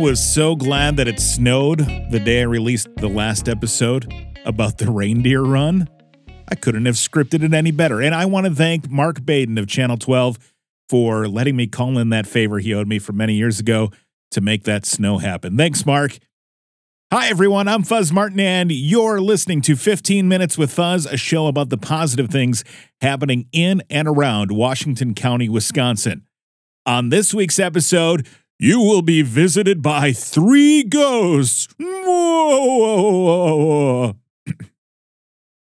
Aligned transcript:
was 0.00 0.18
so 0.18 0.56
glad 0.56 0.96
that 0.96 1.06
it 1.08 1.20
snowed 1.20 1.80
the 2.10 2.18
day 2.18 2.40
I 2.40 2.44
released 2.44 2.88
the 2.96 3.08
last 3.08 3.50
episode 3.50 4.10
about 4.46 4.78
the 4.78 4.90
reindeer 4.90 5.42
run. 5.42 5.90
I 6.48 6.54
couldn't 6.54 6.86
have 6.86 6.94
scripted 6.94 7.42
it 7.42 7.52
any 7.52 7.70
better. 7.70 8.00
And 8.00 8.14
I 8.14 8.24
want 8.24 8.46
to 8.46 8.54
thank 8.54 8.90
Mark 8.90 9.26
Baden 9.26 9.58
of 9.58 9.66
Channel 9.66 9.98
12 9.98 10.38
for 10.88 11.28
letting 11.28 11.54
me 11.54 11.66
call 11.66 11.98
in 11.98 12.08
that 12.08 12.26
favor 12.26 12.60
he 12.60 12.72
owed 12.72 12.88
me 12.88 12.98
from 12.98 13.18
many 13.18 13.34
years 13.34 13.60
ago 13.60 13.90
to 14.30 14.40
make 14.40 14.64
that 14.64 14.86
snow 14.86 15.18
happen. 15.18 15.58
Thanks, 15.58 15.84
Mark. 15.84 16.16
Hi, 17.12 17.28
everyone. 17.28 17.68
I'm 17.68 17.82
Fuzz 17.82 18.10
Martin, 18.10 18.40
and 18.40 18.72
you're 18.72 19.20
listening 19.20 19.60
to 19.62 19.76
15 19.76 20.26
Minutes 20.26 20.56
with 20.56 20.72
Fuzz, 20.72 21.04
a 21.04 21.18
show 21.18 21.46
about 21.46 21.68
the 21.68 21.76
positive 21.76 22.30
things 22.30 22.64
happening 23.02 23.48
in 23.52 23.82
and 23.90 24.08
around 24.08 24.50
Washington 24.50 25.12
County, 25.12 25.50
Wisconsin. 25.50 26.24
On 26.86 27.10
this 27.10 27.34
week's 27.34 27.58
episode, 27.58 28.26
you 28.60 28.78
will 28.78 29.00
be 29.00 29.22
visited 29.22 29.80
by 29.80 30.12
three 30.12 30.82
ghosts. 30.82 31.66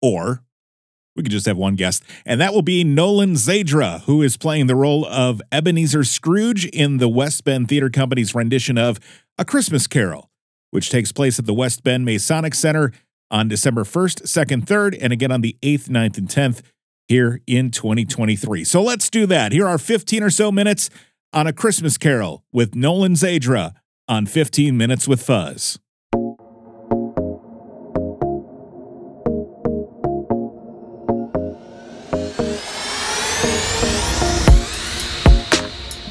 or 0.03 0.43
we 1.17 1.23
could 1.23 1.31
just 1.33 1.47
have 1.47 1.57
one 1.57 1.77
guest, 1.77 2.03
and 2.27 2.39
that 2.43 2.53
will 2.53 2.61
be 2.61 2.85
Nolan 2.85 3.35
Zadra, 3.35 4.03
who 4.03 4.21
is 4.21 4.37
playing 4.37 4.67
the 4.67 4.77
role 4.77 5.07
of 5.07 5.41
Ebenezer 5.51 6.05
Scrooge 6.05 6.67
in 6.67 6.99
the 6.99 7.09
West 7.09 7.45
Bend 7.45 7.69
Theater 7.69 7.89
Company's 7.89 8.35
rendition 8.35 8.77
of 8.77 9.01
A 9.39 9.47
Christmas 9.47 9.87
Carol, 9.87 10.29
which 10.71 10.91
takes 10.91 11.11
place 11.11 11.39
at 11.39 11.47
the 11.47 11.55
West 11.55 11.85
Bend 11.85 12.05
Masonic 12.05 12.55
Center 12.55 12.93
on 13.31 13.49
December 13.49 13.85
1st, 13.85 14.25
2nd, 14.25 14.67
3rd, 14.67 14.99
and 15.01 15.11
again 15.11 15.33
on 15.33 15.41
the 15.41 15.57
8th, 15.63 15.89
9th, 15.89 16.19
and 16.19 16.29
10th 16.29 16.61
here 17.09 17.41
in 17.47 17.71
2023. 17.71 18.63
So 18.65 18.83
let's 18.83 19.09
do 19.09 19.25
that. 19.27 19.53
Here 19.53 19.67
are 19.67 19.79
15 19.79 20.23
or 20.23 20.31
so 20.31 20.53
minutes 20.53 20.91
on 21.35 21.49
A 21.49 21.53
Christmas 21.53 21.99
Carol 21.99 22.45
with 22.53 22.77
Nolan 22.77 23.15
Zadra 23.15 23.75
on 24.07 24.25
15 24.25 24.77
Minutes 24.77 25.09
with 25.09 25.21
Fuzz. 25.21 25.81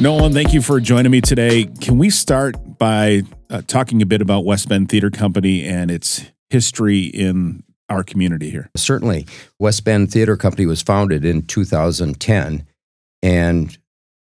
Nolan, 0.02 0.34
thank 0.34 0.52
you 0.52 0.62
for 0.62 0.82
joining 0.82 1.14
me 1.14 1.22
today. 1.22 1.64
Can 1.80 1.98
we 1.98 2.10
start 2.10 2.58
by 2.78 3.22
uh, 3.50 3.62
talking 3.66 4.02
a 4.02 4.06
bit 4.06 4.22
about 4.22 4.44
West 4.44 4.68
Bend 4.68 4.90
Theater 4.90 5.10
Company 5.10 5.64
and 5.64 5.90
its 5.90 6.26
history 6.50 7.04
in 7.04 7.64
our 7.88 8.04
community 8.04 8.50
here? 8.50 8.70
Certainly. 8.76 9.26
West 9.58 9.86
Bend 9.86 10.12
Theater 10.12 10.36
Company 10.36 10.66
was 10.66 10.82
founded 10.82 11.24
in 11.24 11.44
2010, 11.44 12.68
and 13.22 13.78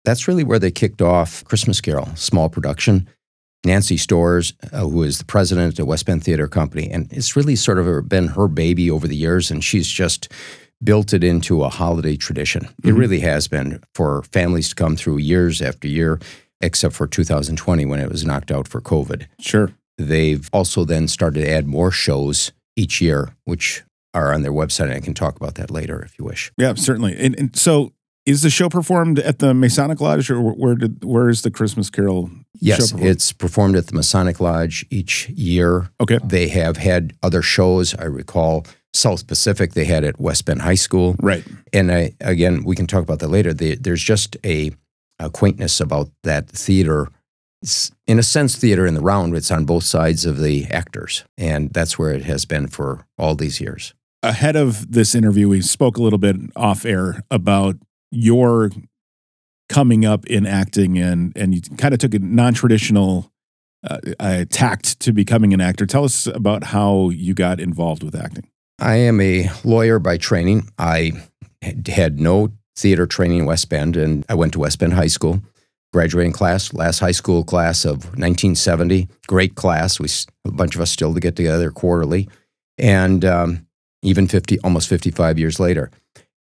that's 0.05 0.27
really 0.27 0.43
where 0.43 0.59
they 0.59 0.71
kicked 0.71 1.01
off 1.01 1.43
Christmas 1.45 1.81
Carol, 1.81 2.07
small 2.15 2.49
production. 2.49 3.07
Nancy 3.63 3.95
Stores, 3.95 4.53
uh, 4.73 4.79
who 4.79 5.03
is 5.03 5.19
the 5.19 5.25
president 5.25 5.77
of 5.77 5.85
West 5.85 6.07
Bend 6.07 6.23
Theater 6.23 6.47
Company, 6.47 6.89
and 6.89 7.07
it's 7.13 7.35
really 7.35 7.55
sort 7.55 7.77
of 7.77 8.09
been 8.09 8.29
her 8.29 8.47
baby 8.47 8.89
over 8.89 9.07
the 9.07 9.15
years, 9.15 9.51
and 9.51 9.63
she's 9.63 9.87
just 9.87 10.29
built 10.83 11.13
it 11.13 11.23
into 11.23 11.63
a 11.63 11.69
holiday 11.69 12.15
tradition. 12.15 12.63
Mm-hmm. 12.63 12.89
It 12.89 12.93
really 12.93 13.19
has 13.19 13.47
been 13.47 13.81
for 13.93 14.23
families 14.23 14.69
to 14.69 14.75
come 14.75 14.95
through 14.95 15.17
years 15.17 15.61
after 15.61 15.87
year, 15.87 16.19
except 16.59 16.95
for 16.95 17.07
2020 17.07 17.85
when 17.85 17.99
it 17.99 18.09
was 18.09 18.25
knocked 18.25 18.51
out 18.51 18.67
for 18.67 18.81
COVID. 18.81 19.27
Sure. 19.39 19.71
They've 19.97 20.49
also 20.51 20.83
then 20.83 21.07
started 21.07 21.41
to 21.41 21.49
add 21.49 21.67
more 21.67 21.91
shows 21.91 22.51
each 22.75 23.01
year, 23.01 23.35
which 23.45 23.83
are 24.13 24.33
on 24.33 24.41
their 24.41 24.51
website. 24.51 24.85
And 24.85 24.93
I 24.93 24.99
can 24.99 25.13
talk 25.13 25.35
about 25.35 25.55
that 25.55 25.69
later 25.69 26.01
if 26.01 26.17
you 26.17 26.25
wish. 26.25 26.51
Yeah, 26.57 26.73
certainly. 26.73 27.15
And, 27.17 27.37
and 27.37 27.55
so 27.55 27.93
is 28.25 28.41
the 28.43 28.49
show 28.49 28.69
performed 28.69 29.19
at 29.19 29.39
the 29.39 29.53
Masonic 29.53 29.99
Lodge, 29.99 30.29
or 30.29 30.39
where 30.41 30.75
did 30.75 31.03
where 31.03 31.29
is 31.29 31.41
the 31.41 31.51
Christmas 31.51 31.89
Carol? 31.89 32.29
Yes, 32.59 32.93
it's 32.97 33.31
performed 33.33 33.75
at 33.75 33.87
the 33.87 33.95
Masonic 33.95 34.39
Lodge 34.39 34.85
each 34.89 35.29
year. 35.29 35.89
Okay, 35.99 36.19
they 36.23 36.47
have 36.49 36.77
had 36.77 37.13
other 37.23 37.41
shows. 37.41 37.95
I 37.95 38.05
recall 38.05 38.65
South 38.93 39.25
Pacific 39.25 39.73
they 39.73 39.85
had 39.85 40.03
at 40.03 40.19
West 40.19 40.45
Bend 40.45 40.61
High 40.61 40.75
School. 40.75 41.15
Right, 41.19 41.43
and 41.73 41.91
I, 41.91 42.13
again 42.21 42.63
we 42.63 42.75
can 42.75 42.87
talk 42.87 43.03
about 43.03 43.19
that 43.19 43.29
later. 43.29 43.53
there's 43.53 44.03
just 44.03 44.37
a, 44.45 44.71
a 45.19 45.29
quaintness 45.29 45.79
about 45.79 46.09
that 46.23 46.47
theater. 46.47 47.07
It's, 47.63 47.91
in 48.07 48.17
a 48.17 48.23
sense, 48.23 48.55
theater 48.55 48.87
in 48.87 48.95
the 48.95 49.01
round. 49.01 49.35
It's 49.35 49.51
on 49.51 49.65
both 49.65 49.83
sides 49.83 50.25
of 50.25 50.39
the 50.39 50.65
actors, 50.65 51.23
and 51.37 51.71
that's 51.71 51.97
where 51.97 52.11
it 52.11 52.23
has 52.23 52.45
been 52.45 52.67
for 52.67 53.05
all 53.17 53.35
these 53.35 53.61
years. 53.61 53.93
Ahead 54.23 54.55
of 54.55 54.91
this 54.91 55.15
interview, 55.15 55.49
we 55.49 55.61
spoke 55.61 55.97
a 55.97 56.01
little 56.03 56.19
bit 56.19 56.35
off 56.55 56.85
air 56.85 57.23
about 57.31 57.77
your 58.11 58.71
coming 59.69 60.05
up 60.05 60.25
in 60.27 60.45
acting 60.45 60.97
and 60.97 61.31
and 61.35 61.55
you 61.55 61.61
kind 61.77 61.93
of 61.93 61.99
took 61.99 62.13
a 62.13 62.19
non-traditional 62.19 63.31
uh, 64.19 64.45
tact 64.49 64.99
to 64.99 65.11
becoming 65.11 65.53
an 65.53 65.61
actor. 65.61 65.85
Tell 65.85 66.03
us 66.03 66.27
about 66.27 66.65
how 66.65 67.09
you 67.09 67.33
got 67.33 67.59
involved 67.59 68.03
with 68.03 68.15
acting. 68.15 68.47
I 68.79 68.95
am 68.95 69.19
a 69.21 69.49
lawyer 69.63 69.99
by 69.99 70.17
training. 70.17 70.69
I 70.77 71.13
had 71.87 72.19
no 72.19 72.51
theater 72.75 73.05
training 73.05 73.39
in 73.39 73.45
West 73.45 73.69
Bend, 73.69 73.97
and 73.97 74.25
I 74.29 74.33
went 74.33 74.53
to 74.53 74.59
West 74.59 74.79
Bend 74.79 74.93
High 74.93 75.07
School, 75.07 75.41
graduating 75.93 76.33
class, 76.33 76.73
last 76.73 76.99
high 76.99 77.11
school 77.11 77.43
class 77.43 77.85
of 77.85 78.05
1970. 78.05 79.07
Great 79.27 79.55
class. 79.55 79.99
We 79.99 80.07
a 80.45 80.51
bunch 80.51 80.75
of 80.75 80.81
us 80.81 80.91
still 80.91 81.13
to 81.13 81.19
get 81.19 81.35
together 81.35 81.71
quarterly, 81.71 82.27
and 82.77 83.23
um, 83.23 83.67
even 84.01 84.27
50, 84.27 84.59
almost 84.61 84.89
55 84.89 85.37
years 85.37 85.59
later. 85.59 85.91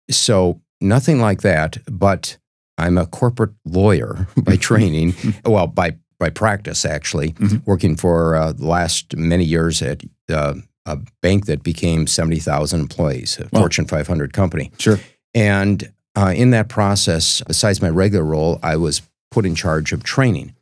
So 0.10 0.62
Nothing 0.82 1.20
like 1.20 1.42
that, 1.42 1.78
but 1.86 2.38
I'm 2.78 2.98
a 2.98 3.06
corporate 3.06 3.54
lawyer 3.66 4.28
by 4.38 4.56
training, 4.56 5.16
well, 5.46 5.68
by 5.68 5.98
by 6.20 6.32
practice 6.32 6.84
actually, 6.84 7.34
mm-hmm. 7.34 7.58
working 7.66 7.96
for 7.96 8.36
uh, 8.36 8.52
the 8.52 8.66
last 8.66 9.16
many 9.16 9.44
years 9.44 9.84
at 9.84 10.02
uh, 10.30 10.56
a 10.88 10.98
bank 11.22 11.46
that 11.46 11.62
became 11.62 12.08
70,000 12.08 12.80
employees, 12.80 13.40
a 13.40 13.44
wow. 13.52 13.60
Fortune 13.60 13.86
500 13.86 14.34
company. 14.34 14.72
Sure. 14.80 15.00
And 15.36 15.92
uh, 16.16 16.34
in 16.36 16.50
that 16.52 16.70
process, 16.70 17.44
besides 17.46 17.84
my 17.84 17.90
regular 17.90 18.24
role, 18.24 18.60
I 18.64 18.78
was 18.78 19.04
put 19.30 19.46
in 19.46 19.54
charge 19.54 19.94
of 19.94 20.04
training. 20.04 20.56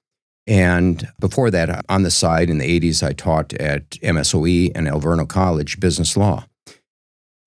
And 0.48 1.08
before 1.20 1.50
that, 1.52 1.86
on 1.90 2.04
the 2.04 2.12
side 2.12 2.50
in 2.50 2.58
the 2.58 2.80
80s, 2.80 3.02
I 3.02 3.14
taught 3.14 3.54
at 3.54 3.92
MSOE 3.92 4.72
and 4.76 4.88
Alverno 4.88 5.28
College 5.28 5.80
business 5.80 6.18
law. 6.18 6.46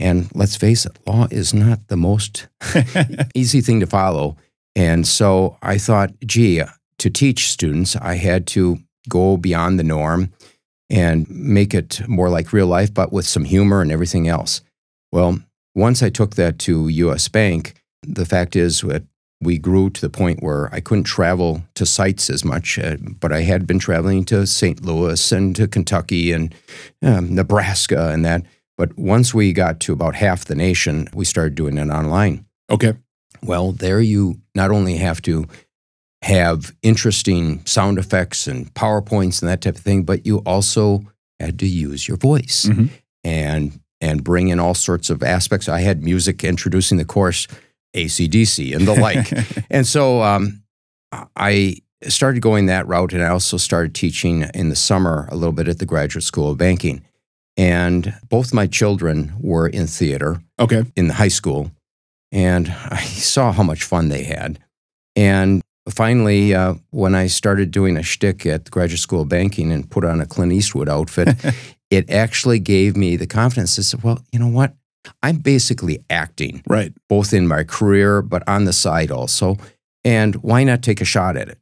And 0.08 0.34
let's 0.34 0.56
face 0.56 0.86
it, 0.86 0.98
law 1.06 1.26
is 1.30 1.52
not 1.52 1.88
the 1.88 1.96
most 1.96 2.48
easy 3.34 3.60
thing 3.60 3.80
to 3.80 3.86
follow. 3.86 4.38
And 4.74 5.06
so 5.06 5.58
I 5.62 5.76
thought, 5.76 6.18
gee, 6.24 6.62
to 6.98 7.10
teach 7.10 7.50
students, 7.50 7.94
I 7.94 8.14
had 8.14 8.46
to 8.48 8.78
go 9.08 9.36
beyond 9.36 9.78
the 9.78 9.84
norm 9.84 10.32
and 10.88 11.28
make 11.28 11.74
it 11.74 12.00
more 12.08 12.30
like 12.30 12.54
real 12.54 12.66
life, 12.66 12.94
but 12.94 13.12
with 13.12 13.26
some 13.26 13.44
humor 13.44 13.82
and 13.82 13.92
everything 13.92 14.28
else. 14.28 14.62
Well, 15.12 15.40
once 15.74 16.02
I 16.02 16.08
took 16.08 16.36
that 16.36 16.58
to 16.60 16.88
US 16.88 17.28
Bank, 17.28 17.74
the 18.02 18.24
fact 18.24 18.56
is 18.56 18.80
that 18.80 19.04
we 19.42 19.58
grew 19.58 19.90
to 19.90 20.00
the 20.00 20.08
point 20.08 20.42
where 20.42 20.72
I 20.74 20.80
couldn't 20.80 21.04
travel 21.04 21.62
to 21.74 21.84
sites 21.84 22.30
as 22.30 22.46
much, 22.46 22.78
uh, 22.78 22.96
but 23.20 23.30
I 23.30 23.42
had 23.42 23.66
been 23.66 23.78
traveling 23.78 24.24
to 24.26 24.46
St. 24.46 24.82
Louis 24.82 25.32
and 25.32 25.54
to 25.56 25.68
Kentucky 25.68 26.32
and 26.32 26.54
um, 27.02 27.34
Nebraska 27.34 28.08
and 28.08 28.24
that. 28.24 28.42
But 28.78 28.96
once 28.96 29.34
we 29.34 29.52
got 29.52 29.80
to 29.80 29.92
about 29.92 30.14
half 30.14 30.46
the 30.46 30.54
nation, 30.54 31.08
we 31.12 31.26
started 31.26 31.56
doing 31.56 31.76
it 31.76 31.90
online. 31.90 32.46
Okay. 32.70 32.94
Well, 33.42 33.72
there 33.72 34.00
you 34.00 34.40
not 34.54 34.70
only 34.70 34.96
have 34.96 35.20
to 35.22 35.46
have 36.22 36.74
interesting 36.82 37.64
sound 37.66 37.98
effects 37.98 38.46
and 38.46 38.72
PowerPoints 38.74 39.42
and 39.42 39.48
that 39.50 39.60
type 39.60 39.74
of 39.74 39.82
thing, 39.82 40.04
but 40.04 40.24
you 40.24 40.38
also 40.38 41.02
had 41.38 41.58
to 41.58 41.66
use 41.66 42.08
your 42.08 42.16
voice 42.16 42.66
mm-hmm. 42.66 42.86
and 43.24 43.80
and 44.00 44.22
bring 44.22 44.48
in 44.48 44.60
all 44.60 44.74
sorts 44.74 45.10
of 45.10 45.24
aspects. 45.24 45.68
I 45.68 45.80
had 45.80 46.04
music 46.04 46.44
introducing 46.44 46.98
the 46.98 47.04
course, 47.04 47.48
ACDC 47.96 48.74
and 48.76 48.86
the 48.86 48.94
like. 48.94 49.28
and 49.70 49.84
so 49.86 50.22
um, 50.22 50.62
I 51.34 51.78
started 52.06 52.40
going 52.40 52.66
that 52.66 52.86
route, 52.86 53.12
and 53.12 53.24
I 53.24 53.28
also 53.28 53.56
started 53.56 53.94
teaching 53.94 54.44
in 54.54 54.68
the 54.68 54.76
summer 54.76 55.28
a 55.32 55.36
little 55.36 55.52
bit 55.52 55.66
at 55.66 55.80
the 55.80 55.86
Graduate 55.86 56.22
School 56.22 56.50
of 56.50 56.58
Banking. 56.58 57.04
And 57.58 58.14
both 58.28 58.54
my 58.54 58.68
children 58.68 59.34
were 59.40 59.66
in 59.66 59.88
theater 59.88 60.40
okay. 60.60 60.84
in 60.96 61.08
the 61.08 61.14
high 61.14 61.28
school. 61.28 61.72
And 62.30 62.68
I 62.68 63.02
saw 63.02 63.52
how 63.52 63.64
much 63.64 63.82
fun 63.82 64.08
they 64.08 64.22
had. 64.22 64.60
And 65.16 65.60
finally, 65.90 66.54
uh, 66.54 66.74
when 66.90 67.16
I 67.16 67.26
started 67.26 67.72
doing 67.72 67.96
a 67.96 68.02
shtick 68.04 68.46
at 68.46 68.64
the 68.64 68.70
Graduate 68.70 69.00
School 69.00 69.22
of 69.22 69.28
Banking 69.28 69.72
and 69.72 69.90
put 69.90 70.04
on 70.04 70.20
a 70.20 70.26
Clint 70.26 70.52
Eastwood 70.52 70.88
outfit, 70.88 71.30
it 71.90 72.08
actually 72.08 72.60
gave 72.60 72.96
me 72.96 73.16
the 73.16 73.26
confidence 73.26 73.74
to 73.74 73.82
say, 73.82 73.98
well, 74.02 74.22
you 74.32 74.38
know 74.38 74.48
what? 74.48 74.74
I'm 75.22 75.38
basically 75.38 76.04
acting, 76.10 76.62
right? 76.68 76.92
Both 77.08 77.32
in 77.32 77.48
my 77.48 77.64
career, 77.64 78.22
but 78.22 78.46
on 78.48 78.64
the 78.64 78.72
side 78.72 79.10
also. 79.10 79.56
And 80.04 80.36
why 80.36 80.62
not 80.62 80.82
take 80.82 81.00
a 81.00 81.04
shot 81.04 81.36
at 81.36 81.48
it? 81.48 81.58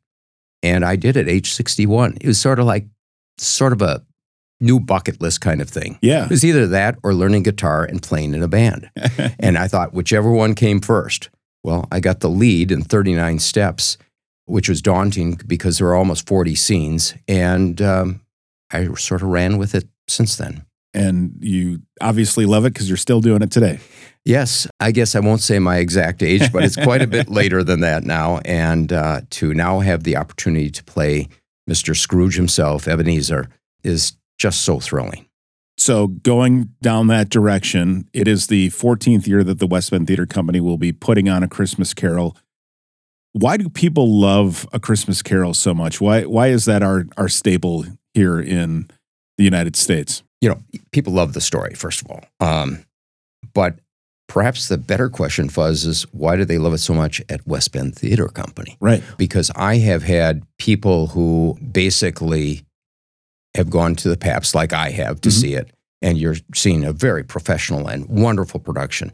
And 0.62 0.84
I 0.84 0.96
did 0.96 1.16
at 1.16 1.28
age 1.28 1.52
61. 1.52 2.18
It 2.20 2.26
was 2.26 2.38
sort 2.38 2.58
of 2.58 2.66
like, 2.66 2.86
sort 3.38 3.72
of 3.72 3.82
a 3.82 4.02
new 4.60 4.80
bucket 4.80 5.20
list 5.20 5.40
kind 5.40 5.60
of 5.60 5.68
thing. 5.68 5.98
Yeah. 6.00 6.24
It 6.24 6.30
was 6.30 6.44
either 6.44 6.66
that 6.68 6.98
or 7.02 7.14
learning 7.14 7.42
guitar 7.42 7.84
and 7.84 8.02
playing 8.02 8.34
in 8.34 8.42
a 8.42 8.48
band. 8.48 8.90
and 9.38 9.58
I 9.58 9.68
thought 9.68 9.92
whichever 9.94 10.30
one 10.30 10.54
came 10.54 10.80
first. 10.80 11.28
Well, 11.62 11.86
I 11.90 12.00
got 12.00 12.20
the 12.20 12.30
lead 12.30 12.70
in 12.70 12.82
39 12.82 13.38
steps. 13.40 13.98
which 14.46 14.68
was 14.68 14.80
daunting 14.80 15.40
because 15.46 15.78
there 15.78 15.88
were 15.88 15.96
almost 15.96 16.26
40 16.28 16.54
scenes. 16.54 17.14
And 17.26 17.82
um, 17.82 18.20
I 18.72 18.86
sort 18.94 19.22
of 19.22 19.28
ran 19.28 19.58
with 19.58 19.74
it 19.74 19.88
since 20.08 20.36
then. 20.36 20.64
And 20.94 21.36
you 21.40 21.82
obviously 22.00 22.46
love 22.46 22.64
it 22.64 22.72
because 22.72 22.88
you're 22.88 22.96
still 22.96 23.20
doing 23.20 23.42
it 23.42 23.50
today. 23.50 23.80
Yes, 24.24 24.66
I 24.80 24.92
guess 24.92 25.14
I 25.14 25.20
won't 25.20 25.40
say 25.40 25.58
my 25.58 25.76
exact 25.78 26.22
age, 26.22 26.52
but 26.52 26.64
it's 26.64 26.76
quite 26.76 27.02
a 27.02 27.06
bit 27.06 27.28
later 27.40 27.62
than 27.62 27.80
that 27.80 28.04
now. 28.04 28.38
And 28.44 28.92
uh, 28.92 29.22
to 29.30 29.52
now 29.52 29.80
have 29.80 30.04
the 30.04 30.16
opportunity 30.16 30.70
to 30.70 30.84
play 30.84 31.28
Mr. 31.68 31.94
Scrooge 31.96 32.36
himself, 32.36 32.88
Ebenezer, 32.88 33.48
is 33.84 34.16
just 34.38 34.62
so 34.62 34.80
thrilling. 34.80 35.26
So, 35.78 36.06
going 36.06 36.70
down 36.80 37.08
that 37.08 37.28
direction, 37.28 38.08
it 38.12 38.26
is 38.26 38.46
the 38.46 38.70
14th 38.70 39.26
year 39.26 39.44
that 39.44 39.58
the 39.58 39.66
West 39.66 39.90
Bend 39.90 40.06
Theater 40.06 40.26
Company 40.26 40.58
will 40.58 40.78
be 40.78 40.90
putting 40.90 41.28
on 41.28 41.42
a 41.42 41.48
Christmas 41.48 41.92
Carol. 41.92 42.36
Why 43.32 43.58
do 43.58 43.68
people 43.68 44.18
love 44.18 44.66
a 44.72 44.80
Christmas 44.80 45.20
Carol 45.20 45.52
so 45.52 45.74
much? 45.74 46.00
Why 46.00 46.22
why 46.22 46.48
is 46.48 46.64
that 46.64 46.82
our 46.82 47.04
our 47.18 47.28
staple 47.28 47.84
here 48.14 48.40
in 48.40 48.88
the 49.36 49.44
United 49.44 49.76
States? 49.76 50.22
You 50.40 50.48
know, 50.48 50.62
people 50.92 51.12
love 51.12 51.34
the 51.34 51.42
story, 51.42 51.74
first 51.74 52.02
of 52.02 52.10
all. 52.10 52.24
Um, 52.40 52.84
but 53.52 53.78
perhaps 54.28 54.68
the 54.68 54.78
better 54.78 55.08
question, 55.08 55.48
Fuzz, 55.48 55.84
is 55.84 56.02
why 56.12 56.36
do 56.36 56.44
they 56.44 56.58
love 56.58 56.74
it 56.74 56.78
so 56.78 56.94
much 56.94 57.22
at 57.28 57.46
West 57.46 57.72
Bend 57.72 57.96
Theater 57.96 58.28
Company? 58.28 58.76
Right. 58.80 59.02
Because 59.18 59.50
I 59.54 59.76
have 59.76 60.02
had 60.02 60.42
people 60.58 61.08
who 61.08 61.58
basically 61.72 62.65
have 63.56 63.70
gone 63.70 63.94
to 63.96 64.08
the 64.08 64.16
Pabst 64.16 64.54
like 64.54 64.72
I 64.72 64.90
have 64.90 65.20
to 65.22 65.28
Mhm. 65.28 65.40
see 65.40 65.54
it, 65.54 65.70
and 66.00 66.16
you're 66.18 66.36
seeing 66.54 66.84
a 66.84 66.92
very 66.92 67.24
professional 67.24 67.88
and 67.88 68.06
wonderful 68.06 68.60
production. 68.60 69.12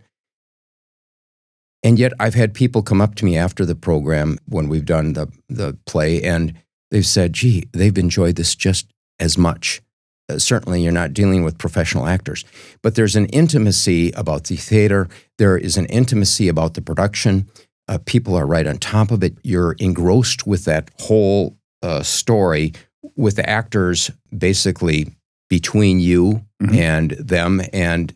And 1.83 1.99
yet, 1.99 2.13
I've 2.21 2.35
had 2.35 2.55
people 2.55 2.83
come 2.83 3.01
up 3.01 3.17
to 3.17 3.25
me 3.25 3.37
after 3.37 3.65
the 3.67 3.75
program 3.75 4.39
when 4.47 4.69
we've 4.69 4.85
done 4.85 5.15
the, 5.15 5.27
the 5.49 5.77
play, 5.87 6.23
and 6.23 6.55
they've 6.91 7.07
said, 7.07 7.33
gee, 7.33 7.65
they've 7.73 7.99
enjoyed 7.99 8.37
this 8.37 8.55
just 8.55 8.87
as 9.19 9.37
much. 9.37 9.83
Uh, 10.29 10.39
certainly, 10.39 10.81
you're 10.83 10.93
not 10.93 11.13
dealing 11.13 11.43
with 11.43 11.59
professional 11.59 12.07
actors, 12.07 12.45
but 12.83 12.95
there's 12.95 13.17
an 13.17 13.27
intimacy 13.27 14.13
about 14.13 14.45
the 14.45 14.55
theater, 14.57 15.09
there 15.39 15.59
is 15.59 15.77
an 15.77 15.87
intimacy 15.87 16.47
about 16.49 16.75
the 16.75 16.83
production. 16.83 17.49
Uh, 17.89 17.99
people 18.07 18.37
are 18.37 18.47
right 18.47 18.69
on 18.69 18.79
top 18.79 19.11
of 19.11 19.25
it. 19.25 19.37
You're 19.43 19.73
engrossed 19.81 20.47
with 20.47 20.65
that 20.67 20.89
whole 21.01 21.57
uh, 21.83 22.05
story, 22.05 22.73
with 23.17 23.37
the 23.37 23.49
actors 23.49 24.11
basically 24.37 25.09
between 25.49 26.01
you 26.01 26.45
Mhm. 26.63 26.75
and 26.77 27.11
them, 27.13 27.61
and 27.73 28.15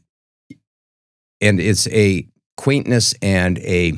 and 1.41 1.61
it's 1.61 1.87
a 1.88 2.27
quaintness 2.56 3.15
and 3.21 3.59
a 3.59 3.93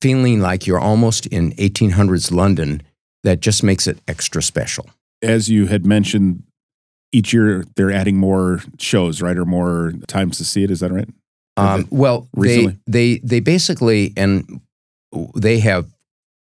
feeling 0.00 0.40
like 0.40 0.66
you're 0.66 0.80
almost 0.80 1.26
in 1.26 1.52
1800s 1.58 2.30
London 2.32 2.82
that 3.22 3.40
just 3.40 3.62
makes 3.62 3.86
it 3.86 3.98
extra 4.08 4.42
special. 4.42 4.88
As 5.22 5.48
you 5.48 5.66
had 5.66 5.84
mentioned, 5.86 6.42
each 7.12 7.32
year 7.32 7.64
they're 7.76 7.90
adding 7.92 8.16
more 8.16 8.60
shows, 8.78 9.22
right, 9.22 9.36
or 9.36 9.44
more 9.44 9.92
times 10.06 10.38
to 10.38 10.44
see 10.44 10.62
it. 10.64 10.70
Is 10.70 10.80
that 10.80 10.92
right? 10.92 11.08
Um, 11.56 11.86
well, 11.90 12.28
they, 12.36 12.76
they 12.86 13.18
they 13.18 13.40
basically 13.40 14.12
and 14.16 14.60
they 15.34 15.60
have 15.60 15.86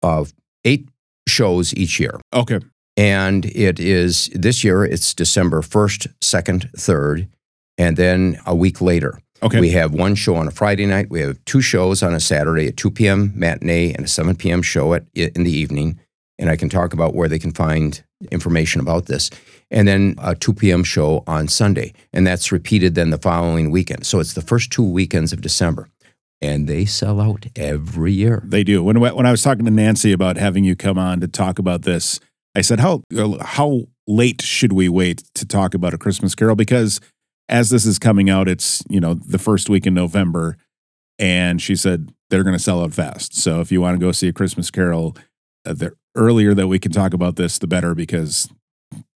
uh, 0.04 0.25
eight 0.63 0.88
shows 1.28 1.74
each 1.74 2.00
year, 2.00 2.19
Okay. 2.33 2.60
And 2.98 3.46
it 3.46 3.80
is 3.80 4.30
this 4.34 4.64
year 4.64 4.84
it's 4.84 5.14
December 5.14 5.62
first, 5.62 6.08
second, 6.22 6.70
third, 6.78 7.28
and 7.78 7.98
then 7.98 8.38
a 8.46 8.56
week 8.56 8.82
later 8.82 9.20
Okay. 9.44 9.60
we 9.60 9.72
have 9.72 9.94
one 9.94 10.14
show 10.16 10.36
on 10.36 10.48
a 10.48 10.52
Friday 10.52 10.86
night. 10.86 11.10
We 11.10 11.22
have 11.22 11.44
two 11.46 11.62
shows 11.62 12.04
on 12.04 12.14
a 12.14 12.20
Saturday, 12.20 12.68
a 12.68 12.72
two 12.72 12.92
p.m. 12.92 13.34
matinee 13.36 13.94
and 13.94 14.06
a 14.06 14.08
seven 14.08 14.36
p.m. 14.36 14.62
show 14.62 14.94
at 14.94 15.06
in 15.16 15.44
the 15.44 15.52
evening, 15.52 16.00
and 16.38 16.50
I 16.50 16.56
can 16.56 16.70
talk 16.70 16.94
about 16.94 17.16
where 17.16 17.28
they 17.28 17.40
can 17.40 17.52
find 17.52 18.04
information 18.32 18.82
about 18.82 19.08
this. 19.08 19.32
And 19.72 19.88
then 19.88 20.16
a 20.22 20.36
2 20.36 20.54
p.m. 20.54 20.84
show 20.84 21.24
on 21.28 21.48
Sunday. 21.48 21.94
And 22.12 22.28
that's 22.28 22.52
repeated 22.52 22.94
then 22.94 23.10
the 23.10 23.18
following 23.18 23.72
weekend. 23.72 24.06
So 24.06 24.20
it's 24.20 24.34
the 24.34 24.42
first 24.42 24.70
two 24.70 24.84
weekends 24.84 25.32
of 25.32 25.40
December. 25.40 25.88
And 26.42 26.68
they 26.68 26.84
sell 26.86 27.22
out 27.22 27.46
every 27.56 28.12
year. 28.12 28.44
They 28.46 28.64
do. 28.66 28.84
When 28.84 29.00
when 29.00 29.26
I 29.26 29.32
was 29.32 29.42
talking 29.42 29.64
to 29.66 29.72
Nancy 29.72 30.12
about 30.12 30.36
having 30.38 30.64
you 30.66 30.76
come 30.76 30.98
on 31.00 31.22
to 31.22 31.28
talk 31.28 31.58
about 31.58 31.84
this, 31.84 32.20
I 32.56 32.62
said, 32.62 32.80
"How 32.80 33.03
how 33.42 33.83
late 34.07 34.42
should 34.42 34.74
we 34.74 34.89
wait 34.89 35.24
to 35.36 35.45
talk 35.45 35.74
about 35.74 35.94
a 35.94 35.98
Christmas 35.98 36.36
Carol?" 36.36 36.56
Because 36.56 37.00
as 37.50 37.69
this 37.69 37.86
is 37.86 38.00
coming 38.00 38.30
out, 38.30 38.48
it's 38.48 38.83
you 38.89 39.00
know 39.00 39.13
the 39.13 39.39
first 39.39 39.69
week 39.69 39.86
in 39.86 39.94
November, 39.94 40.57
and 41.19 41.62
she 41.62 41.75
said 41.75 42.13
they're 42.30 42.44
going 42.44 42.57
to 42.57 42.63
sell 42.63 42.81
out 42.81 42.94
fast. 42.94 43.36
So 43.36 43.62
if 43.62 43.71
you 43.71 43.81
want 43.81 44.00
to 44.00 44.06
go 44.06 44.12
see 44.12 44.27
a 44.27 44.33
Christmas 44.33 44.71
Carol, 44.71 45.15
uh, 45.65 45.74
the 45.74 45.94
earlier 46.15 46.53
that 46.53 46.68
we 46.68 46.80
can 46.80 46.92
talk 46.92 47.13
about 47.13 47.36
this, 47.36 47.59
the 47.59 47.68
better, 47.68 47.94
because 47.94 48.50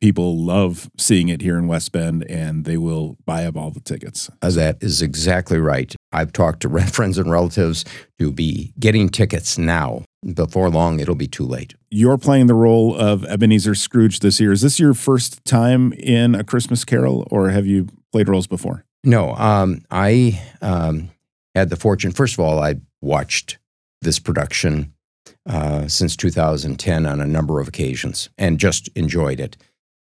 people 0.01 0.37
love 0.37 0.89
seeing 0.97 1.29
it 1.29 1.41
here 1.41 1.57
in 1.57 1.67
West 1.67 1.91
Bend, 1.91 2.23
and 2.29 2.65
they 2.65 2.77
will 2.77 3.17
buy 3.25 3.45
up 3.45 3.55
all 3.57 3.71
the 3.71 3.79
tickets. 3.79 4.29
Uh, 4.41 4.49
that 4.51 4.77
is 4.81 5.01
exactly 5.01 5.59
right. 5.59 5.95
I've 6.11 6.31
talked 6.33 6.61
to 6.61 6.69
friends 6.87 7.17
and 7.17 7.31
relatives 7.31 7.85
to 8.19 8.31
be 8.31 8.73
getting 8.79 9.09
tickets 9.09 9.57
now. 9.57 10.03
Before 10.33 10.71
long, 10.71 10.99
it'll 10.99 11.13
be 11.15 11.27
too 11.27 11.45
late. 11.45 11.75
You're 11.91 12.17
playing 12.17 12.47
the 12.47 12.55
role 12.55 12.95
of 12.95 13.23
Ebenezer 13.25 13.75
Scrooge 13.75 14.21
this 14.21 14.39
year. 14.39 14.51
Is 14.51 14.61
this 14.61 14.79
your 14.79 14.95
first 14.95 15.45
time 15.45 15.93
in 15.93 16.33
a 16.33 16.43
Christmas 16.43 16.83
Carol, 16.83 17.27
or 17.29 17.49
have 17.49 17.67
you 17.67 17.87
played 18.11 18.27
roles 18.27 18.47
before? 18.47 18.85
No, 19.03 19.35
um, 19.35 19.85
I 19.91 20.41
um, 20.63 21.11
had 21.53 21.69
the 21.69 21.75
fortune. 21.75 22.11
First 22.11 22.33
of 22.33 22.39
all, 22.39 22.59
I 22.59 22.75
watched 23.01 23.59
this 24.01 24.17
production 24.17 24.93
uh, 25.45 25.87
since 25.87 26.15
2010 26.15 27.05
on 27.05 27.21
a 27.21 27.27
number 27.27 27.59
of 27.59 27.67
occasions 27.67 28.29
and 28.37 28.59
just 28.59 28.89
enjoyed 28.95 29.39
it. 29.39 29.57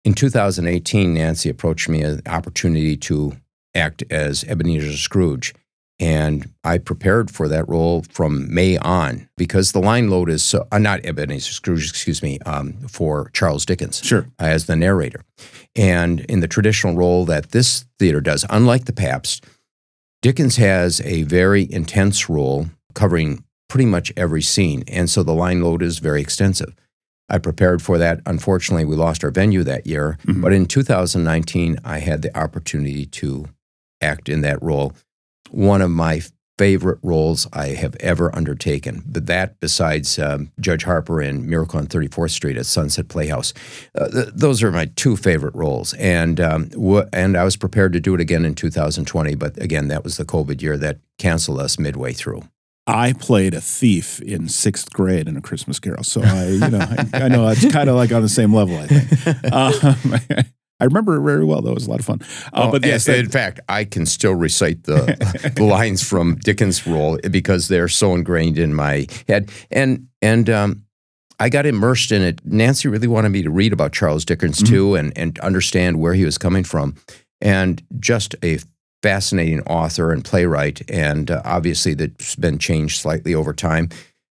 In 0.04 0.14
2018, 0.14 1.14
Nancy 1.14 1.48
approached 1.48 1.88
me 1.88 2.02
an 2.02 2.22
opportunity 2.26 2.96
to 2.96 3.36
act 3.74 4.02
as 4.10 4.44
Ebenezer 4.44 4.96
Scrooge. 4.96 5.54
And 6.00 6.50
I 6.64 6.78
prepared 6.78 7.30
for 7.30 7.46
that 7.48 7.68
role 7.68 8.04
from 8.10 8.52
May 8.52 8.78
on 8.78 9.28
because 9.36 9.72
the 9.72 9.80
line 9.80 10.08
load 10.08 10.30
is 10.30 10.42
so, 10.42 10.66
uh, 10.72 10.78
not 10.78 11.04
Ebenezer 11.04 11.52
Scrooge, 11.52 11.90
excuse 11.90 12.22
me, 12.22 12.38
um, 12.40 12.72
for 12.88 13.30
Charles 13.34 13.66
Dickens 13.66 14.00
Sure. 14.02 14.26
as 14.38 14.64
the 14.64 14.76
narrator. 14.76 15.20
And 15.76 16.20
in 16.20 16.40
the 16.40 16.48
traditional 16.48 16.96
role 16.96 17.26
that 17.26 17.50
this 17.50 17.84
theater 17.98 18.22
does, 18.22 18.46
unlike 18.48 18.86
the 18.86 18.94
Pabst, 18.94 19.44
Dickens 20.22 20.56
has 20.56 21.00
a 21.02 21.22
very 21.24 21.70
intense 21.70 22.28
role 22.30 22.70
covering 22.94 23.44
pretty 23.68 23.86
much 23.86 24.10
every 24.16 24.42
scene. 24.42 24.82
And 24.88 25.08
so 25.08 25.22
the 25.22 25.34
line 25.34 25.62
load 25.62 25.82
is 25.82 25.98
very 25.98 26.20
extensive. 26.22 26.74
I 27.28 27.38
prepared 27.38 27.80
for 27.82 27.98
that. 27.98 28.20
Unfortunately, 28.26 28.84
we 28.84 28.96
lost 28.96 29.22
our 29.22 29.30
venue 29.30 29.62
that 29.64 29.86
year. 29.86 30.18
Mhm. 30.26 30.40
But 30.40 30.52
in 30.52 30.66
2019, 30.66 31.78
I 31.84 31.98
had 32.00 32.22
the 32.22 32.36
opportunity 32.36 33.06
to 33.06 33.46
act 34.00 34.28
in 34.28 34.40
that 34.40 34.60
role. 34.62 34.94
One 35.50 35.82
of 35.82 35.90
my 35.90 36.22
favorite 36.60 36.98
roles 37.02 37.46
I 37.54 37.68
have 37.68 37.96
ever 38.00 38.36
undertaken. 38.36 39.02
But 39.06 39.24
that, 39.24 39.58
besides 39.60 40.18
um, 40.18 40.52
Judge 40.60 40.84
Harper 40.84 41.22
in 41.22 41.48
Miracle 41.48 41.78
on 41.78 41.86
34th 41.86 42.32
Street 42.32 42.58
at 42.58 42.66
Sunset 42.66 43.08
Playhouse, 43.08 43.54
uh, 43.94 44.08
th- 44.08 44.28
those 44.34 44.62
are 44.62 44.70
my 44.70 44.84
two 44.94 45.16
favorite 45.16 45.54
roles. 45.54 45.94
And 45.94 46.38
um, 46.38 46.68
w- 46.68 47.08
and 47.14 47.38
I 47.38 47.44
was 47.44 47.56
prepared 47.56 47.94
to 47.94 48.00
do 48.00 48.14
it 48.14 48.20
again 48.20 48.44
in 48.44 48.54
2020, 48.54 49.36
but 49.36 49.56
again, 49.56 49.88
that 49.88 50.04
was 50.04 50.18
the 50.18 50.26
COVID 50.26 50.60
year 50.60 50.76
that 50.76 50.98
canceled 51.16 51.60
us 51.60 51.78
midway 51.78 52.12
through. 52.12 52.42
I 52.86 53.14
played 53.14 53.54
a 53.54 53.62
thief 53.62 54.20
in 54.20 54.48
sixth 54.50 54.92
grade 54.92 55.28
in 55.28 55.38
a 55.38 55.40
Christmas 55.40 55.78
Carol, 55.78 56.04
so 56.04 56.20
I, 56.22 56.46
you 56.48 56.58
know, 56.58 56.78
I, 56.78 57.22
I 57.24 57.28
know 57.28 57.48
it's 57.52 57.72
kind 57.72 57.88
of 57.88 57.96
like 57.96 58.12
on 58.12 58.20
the 58.20 58.28
same 58.28 58.52
level. 58.52 58.76
I 58.76 58.86
think. 58.86 59.06
Um, 59.52 60.44
I 60.80 60.84
remember 60.84 61.16
it 61.16 61.20
very 61.22 61.44
well. 61.44 61.60
though. 61.62 61.70
it 61.72 61.74
was 61.74 61.86
a 61.86 61.90
lot 61.90 62.00
of 62.00 62.06
fun. 62.06 62.20
Uh, 62.52 62.66
Oh, 62.68 62.70
but 62.72 62.84
yes, 62.84 63.06
in, 63.08 63.24
that- 63.26 63.32
fact, 63.32 63.60
I 63.68 63.84
can 63.84 64.06
still 64.06 64.34
recite 64.34 64.84
the, 64.84 65.52
the 65.56 65.64
lines 65.64 66.02
from 66.06 66.36
Dickens' 66.36 66.86
role 66.86 67.18
because 67.30 67.68
they're 67.68 67.88
so 67.88 68.14
ingrained 68.14 68.58
in 68.58 68.74
my 68.74 69.06
head. 69.28 69.50
And 69.70 70.06
and 70.22 70.48
um, 70.50 70.84
I 71.38 71.48
got 71.48 71.66
immersed 71.66 72.12
in 72.12 72.22
it. 72.22 72.40
Nancy 72.44 72.88
really 72.88 73.08
wanted 73.08 73.30
me 73.30 73.42
to 73.42 73.50
read 73.50 73.72
about 73.72 73.92
Charles 73.92 74.24
Dickens 74.24 74.60
Mhm. 74.62 74.68
too, 74.68 74.94
and 74.94 75.12
and 75.16 75.38
understand 75.40 76.00
where 76.00 76.14
he 76.14 76.24
was 76.24 76.38
coming 76.38 76.64
from. 76.64 76.94
And 77.40 77.82
just 77.98 78.34
a 78.44 78.58
fascinating 79.02 79.60
author 79.62 80.12
and 80.12 80.22
playwright, 80.22 80.82
and 80.90 81.30
uh, 81.30 81.40
obviously 81.44 81.94
that's 81.94 82.36
been 82.36 82.58
changed 82.58 83.00
slightly 83.00 83.34
over 83.34 83.54
time. 83.54 83.88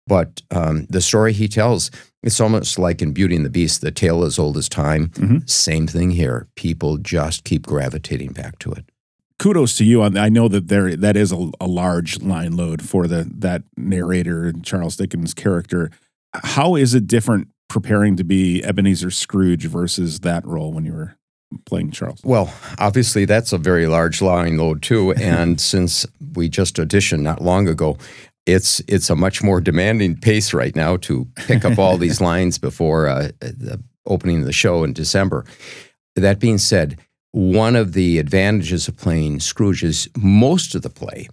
But 0.08 0.42
um, 0.52 0.86
the 0.90 1.02
story 1.02 1.34
he 1.34 1.48
tells, 1.48 1.90
it's 2.22 2.40
almost 2.40 2.78
like 2.78 3.02
in 3.02 3.12
Beauty 3.12 3.36
and 3.36 3.46
the 3.46 3.50
Beast, 3.50 3.82
the 3.82 3.92
tale 3.92 4.24
as 4.24 4.38
old 4.38 4.56
as 4.58 4.70
time. 4.70 5.08
Mhm. 5.10 5.50
Same 5.50 5.88
thing 5.88 6.12
here. 6.12 6.48
People 6.56 6.98
just 6.98 7.44
keep 7.44 7.66
gravitating 7.66 8.32
back 8.34 8.60
to 8.60 8.72
it. 8.72 8.86
kudos 9.40 9.76
to 9.78 9.84
you 9.84 10.02
I 10.04 10.30
know 10.30 10.48
that 10.48 10.68
there 10.70 10.96
that 10.96 11.18
is 11.18 11.32
a, 11.32 11.50
a 11.60 11.68
large 11.68 12.22
line 12.22 12.56
load 12.56 12.82
for 12.82 13.06
the 13.08 13.30
that 13.40 13.64
narrator 13.76 14.54
Charles 14.64 14.96
Dickens 14.96 15.34
character. 15.34 15.90
How 16.34 16.76
is 16.76 16.94
it 16.94 17.08
different 17.08 17.48
preparing 17.68 18.16
to 18.18 18.24
be 18.24 18.64
Ebenezer 18.64 19.10
Scrooge 19.12 19.66
versus 19.66 20.20
that 20.22 20.46
role 20.46 20.72
when 20.72 20.86
you 20.86 20.94
were 20.94 21.16
playing 21.66 21.92
Charles? 21.92 22.22
Well, 22.24 22.54
obviously, 22.80 23.26
that's 23.26 23.52
a 23.54 23.58
very 23.58 23.88
large 23.88 24.22
line 24.22 24.58
load, 24.58 24.82
too. 24.82 25.14
And 25.18 25.60
since 25.60 26.06
we 26.36 26.48
just 26.50 26.76
auditioned 26.76 27.22
not 27.22 27.42
long 27.42 27.68
ago, 27.68 27.98
it's 28.46 28.82
it's 28.88 29.10
a 29.10 29.16
much 29.16 29.42
more 29.44 29.60
demanding 29.60 30.16
pace 30.16 30.54
right 30.54 30.76
now 30.76 30.98
to 30.98 31.28
pick 31.48 31.66
up 31.66 31.80
all 31.80 31.98
these 31.98 32.22
lines 32.32 32.58
before 32.58 33.08
uh, 33.08 33.30
the 33.40 33.82
opening 34.06 34.42
of 34.42 34.46
the 34.46 34.54
show 34.54 34.84
in 34.84 34.94
December. 34.94 35.46
That 36.16 36.40
being 36.40 36.58
said, 36.60 36.98
one 37.32 37.76
of 37.76 37.94
the 37.94 38.20
advantages 38.20 38.88
of 38.88 38.96
playing 38.96 39.40
Scrooge 39.40 39.84
is 39.84 40.10
most 40.18 40.76
of 40.76 40.82
the 40.84 40.90
play 40.90 41.28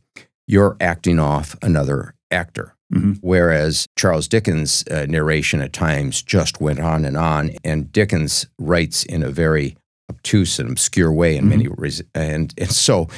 you're 0.47 0.77
acting 0.81 1.19
off 1.19 1.57
another 1.63 2.15
actor. 2.31 2.75
Mhm. 2.93 3.19
Whereas 3.23 3.87
Charles 3.97 4.29
Dickens' 4.29 4.85
uh, 4.91 5.07
narration 5.09 5.63
at 5.63 5.73
times 5.73 6.21
just 6.21 6.61
went 6.61 6.81
on 6.81 7.05
and 7.05 7.17
on, 7.17 7.53
and 7.65 7.91
Dickens 7.91 8.47
writes 8.59 9.05
in 9.05 9.23
a 9.23 9.31
very 9.31 9.77
obtuse 10.11 10.59
and 10.59 10.69
obscure 10.71 11.13
way 11.13 11.37
in 11.37 11.49
many 11.49 11.69
ways, 11.69 12.03
and 12.15 12.53
and 12.59 12.71
so 12.71 13.09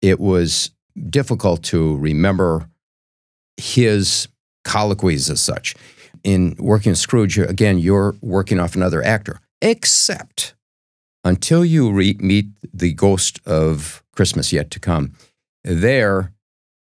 it 0.00 0.20
was 0.20 0.70
difficult 1.10 1.64
to 1.64 1.96
remember 1.96 2.68
his 3.56 4.28
colloquies 4.64 5.30
as 5.30 5.40
such. 5.40 5.74
In 6.24 6.56
working 6.58 6.90
with 6.90 6.98
Scrooge, 6.98 7.38
again, 7.38 7.78
you're 7.78 8.16
working 8.20 8.58
off 8.58 8.74
another 8.74 9.02
actor, 9.02 9.40
except 9.62 10.54
until 11.24 11.64
you 11.64 11.92
re- 11.92 12.16
meet 12.18 12.46
the 12.72 12.92
ghost 12.92 13.40
of 13.46 14.02
Christmas 14.14 14.52
yet 14.52 14.70
to 14.72 14.80
come. 14.80 15.12
There, 15.62 16.32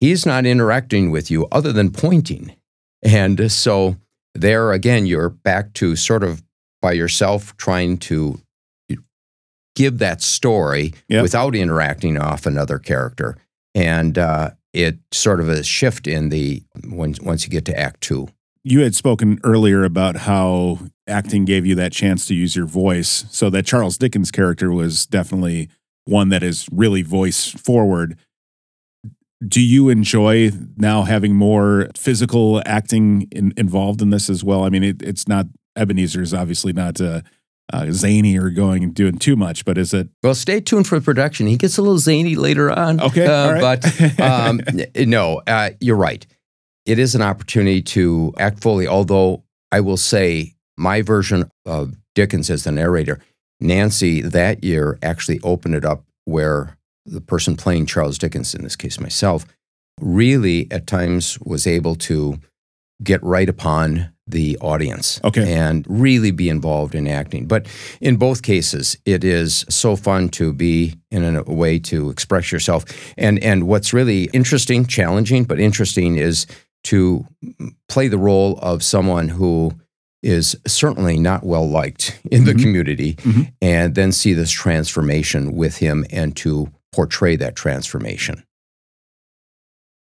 he's 0.00 0.26
not 0.26 0.44
interacting 0.46 1.10
with 1.10 1.30
you 1.30 1.46
other 1.50 1.72
than 1.72 1.90
pointing. 1.92 2.54
And 3.02 3.50
so, 3.50 3.96
there 4.34 4.72
again, 4.72 5.06
you're 5.06 5.28
back 5.30 5.72
to 5.74 5.96
sort 5.96 6.22
of 6.22 6.42
by 6.80 6.92
yourself 6.92 7.56
trying 7.56 7.98
to 7.98 8.40
give 9.74 9.98
that 9.98 10.20
story 10.22 10.92
Yep. 11.08 11.22
without 11.22 11.54
interacting 11.54 12.18
off 12.18 12.44
another 12.46 12.78
character. 12.78 13.36
And 13.74 14.18
uh, 14.18 14.50
it 14.72 14.98
sort 15.10 15.40
of 15.40 15.48
a 15.48 15.62
shift 15.62 16.06
in 16.06 16.28
the 16.28 16.62
once 16.84 17.44
you 17.44 17.50
get 17.50 17.64
to 17.66 17.78
Act 17.78 18.00
Two. 18.00 18.28
You 18.64 18.80
had 18.80 18.94
spoken 18.94 19.40
earlier 19.42 19.84
about 19.84 20.16
how 20.16 20.78
acting 21.06 21.44
gave 21.44 21.66
you 21.66 21.74
that 21.74 21.92
chance 21.92 22.26
to 22.26 22.34
use 22.34 22.54
your 22.54 22.66
voice. 22.66 23.24
So 23.30 23.50
that 23.50 23.66
Charles 23.66 23.98
Dickens 23.98 24.30
character 24.30 24.70
was 24.70 25.04
definitely 25.04 25.68
one 26.04 26.28
that 26.28 26.42
is 26.42 26.68
really 26.72 27.02
voice 27.02 27.48
forward. 27.48 28.16
Do 29.46 29.60
you 29.60 29.88
enjoy 29.88 30.52
now 30.76 31.02
having 31.02 31.34
more 31.34 31.88
physical 31.96 32.62
acting 32.64 33.28
in, 33.32 33.52
involved 33.56 34.00
in 34.00 34.10
this 34.10 34.30
as 34.30 34.44
well? 34.44 34.62
I 34.62 34.68
mean, 34.68 34.84
it, 34.84 35.02
it's 35.02 35.26
not 35.26 35.46
ebenezer 35.76 36.22
is 36.22 36.32
obviously 36.32 36.72
not 36.72 37.00
uh, 37.00 37.22
uh, 37.72 37.86
zany 37.90 38.38
or 38.38 38.50
going 38.50 38.84
and 38.84 38.94
doing 38.94 39.18
too 39.18 39.36
much, 39.36 39.64
but 39.64 39.78
is 39.78 39.94
it 39.94 40.08
Well, 40.22 40.34
stay 40.34 40.60
tuned 40.60 40.86
for 40.86 40.98
the 40.98 41.04
production. 41.04 41.46
He 41.46 41.56
gets 41.56 41.78
a 41.78 41.82
little 41.82 41.98
zany 41.98 42.36
later 42.36 42.70
on. 42.70 43.00
okay? 43.00 43.26
Uh, 43.26 43.52
right. 43.52 43.80
But 43.82 44.20
um, 44.20 44.60
no, 44.96 45.42
uh, 45.46 45.70
you're 45.80 45.96
right. 45.96 46.26
It 46.84 46.98
is 46.98 47.14
an 47.14 47.22
opportunity 47.22 47.82
to 47.82 48.34
act 48.38 48.60
fully. 48.60 48.86
Although 48.86 49.44
I 49.70 49.80
will 49.80 49.96
say, 49.96 50.54
my 50.76 51.02
version 51.02 51.50
of 51.64 51.96
Dickens 52.14 52.50
as 52.50 52.64
the 52.64 52.72
narrator, 52.72 53.20
Nancy 53.60 54.20
that 54.20 54.64
year 54.64 54.98
actually 55.02 55.40
opened 55.40 55.74
it 55.74 55.84
up 55.84 56.04
where 56.24 56.76
the 57.06 57.20
person 57.20 57.56
playing 57.56 57.86
Charles 57.86 58.18
Dickens, 58.18 58.54
in 58.54 58.62
this 58.62 58.76
case 58.76 59.00
myself, 59.00 59.46
really 60.00 60.66
at 60.70 60.86
times 60.86 61.38
was 61.40 61.66
able 61.66 61.94
to 61.94 62.38
get 63.02 63.22
right 63.22 63.48
upon 63.48 64.11
the 64.26 64.56
audience 64.60 65.20
Okay. 65.24 65.52
and 65.52 65.84
really 65.88 66.30
be 66.30 66.48
involved 66.48 66.94
in 66.94 67.08
acting. 67.08 67.46
But 67.46 67.66
in 68.00 68.16
both 68.16 68.42
cases, 68.42 68.96
it 69.04 69.24
is 69.24 69.64
so 69.68 69.96
fun 69.96 70.28
to 70.30 70.52
be 70.52 70.94
in 71.10 71.24
a 71.36 71.42
way 71.42 71.78
to 71.80 72.08
express 72.10 72.52
yourself. 72.52 72.84
And 73.18 73.38
and 73.42 73.66
what's 73.66 73.92
really 73.92 74.24
interesting, 74.32 74.86
challenging, 74.86 75.44
but 75.44 75.58
interesting 75.58 76.16
is 76.16 76.46
to 76.84 77.26
play 77.88 78.08
the 78.08 78.18
role 78.18 78.58
of 78.62 78.82
someone 78.82 79.28
who 79.28 79.72
is 80.22 80.56
certainly 80.66 81.18
not 81.18 81.44
well 81.44 81.68
liked 81.68 82.18
in 82.30 82.44
the 82.44 82.52
Mhm. 82.54 82.62
community 82.62 83.14
Mhm. 83.14 83.52
and 83.60 83.94
then 83.96 84.12
see 84.12 84.34
this 84.34 84.50
transformation 84.52 85.52
with 85.52 85.76
him 85.78 86.04
and 86.10 86.36
to 86.36 86.70
portray 86.92 87.34
that 87.36 87.56
transformation. 87.56 88.42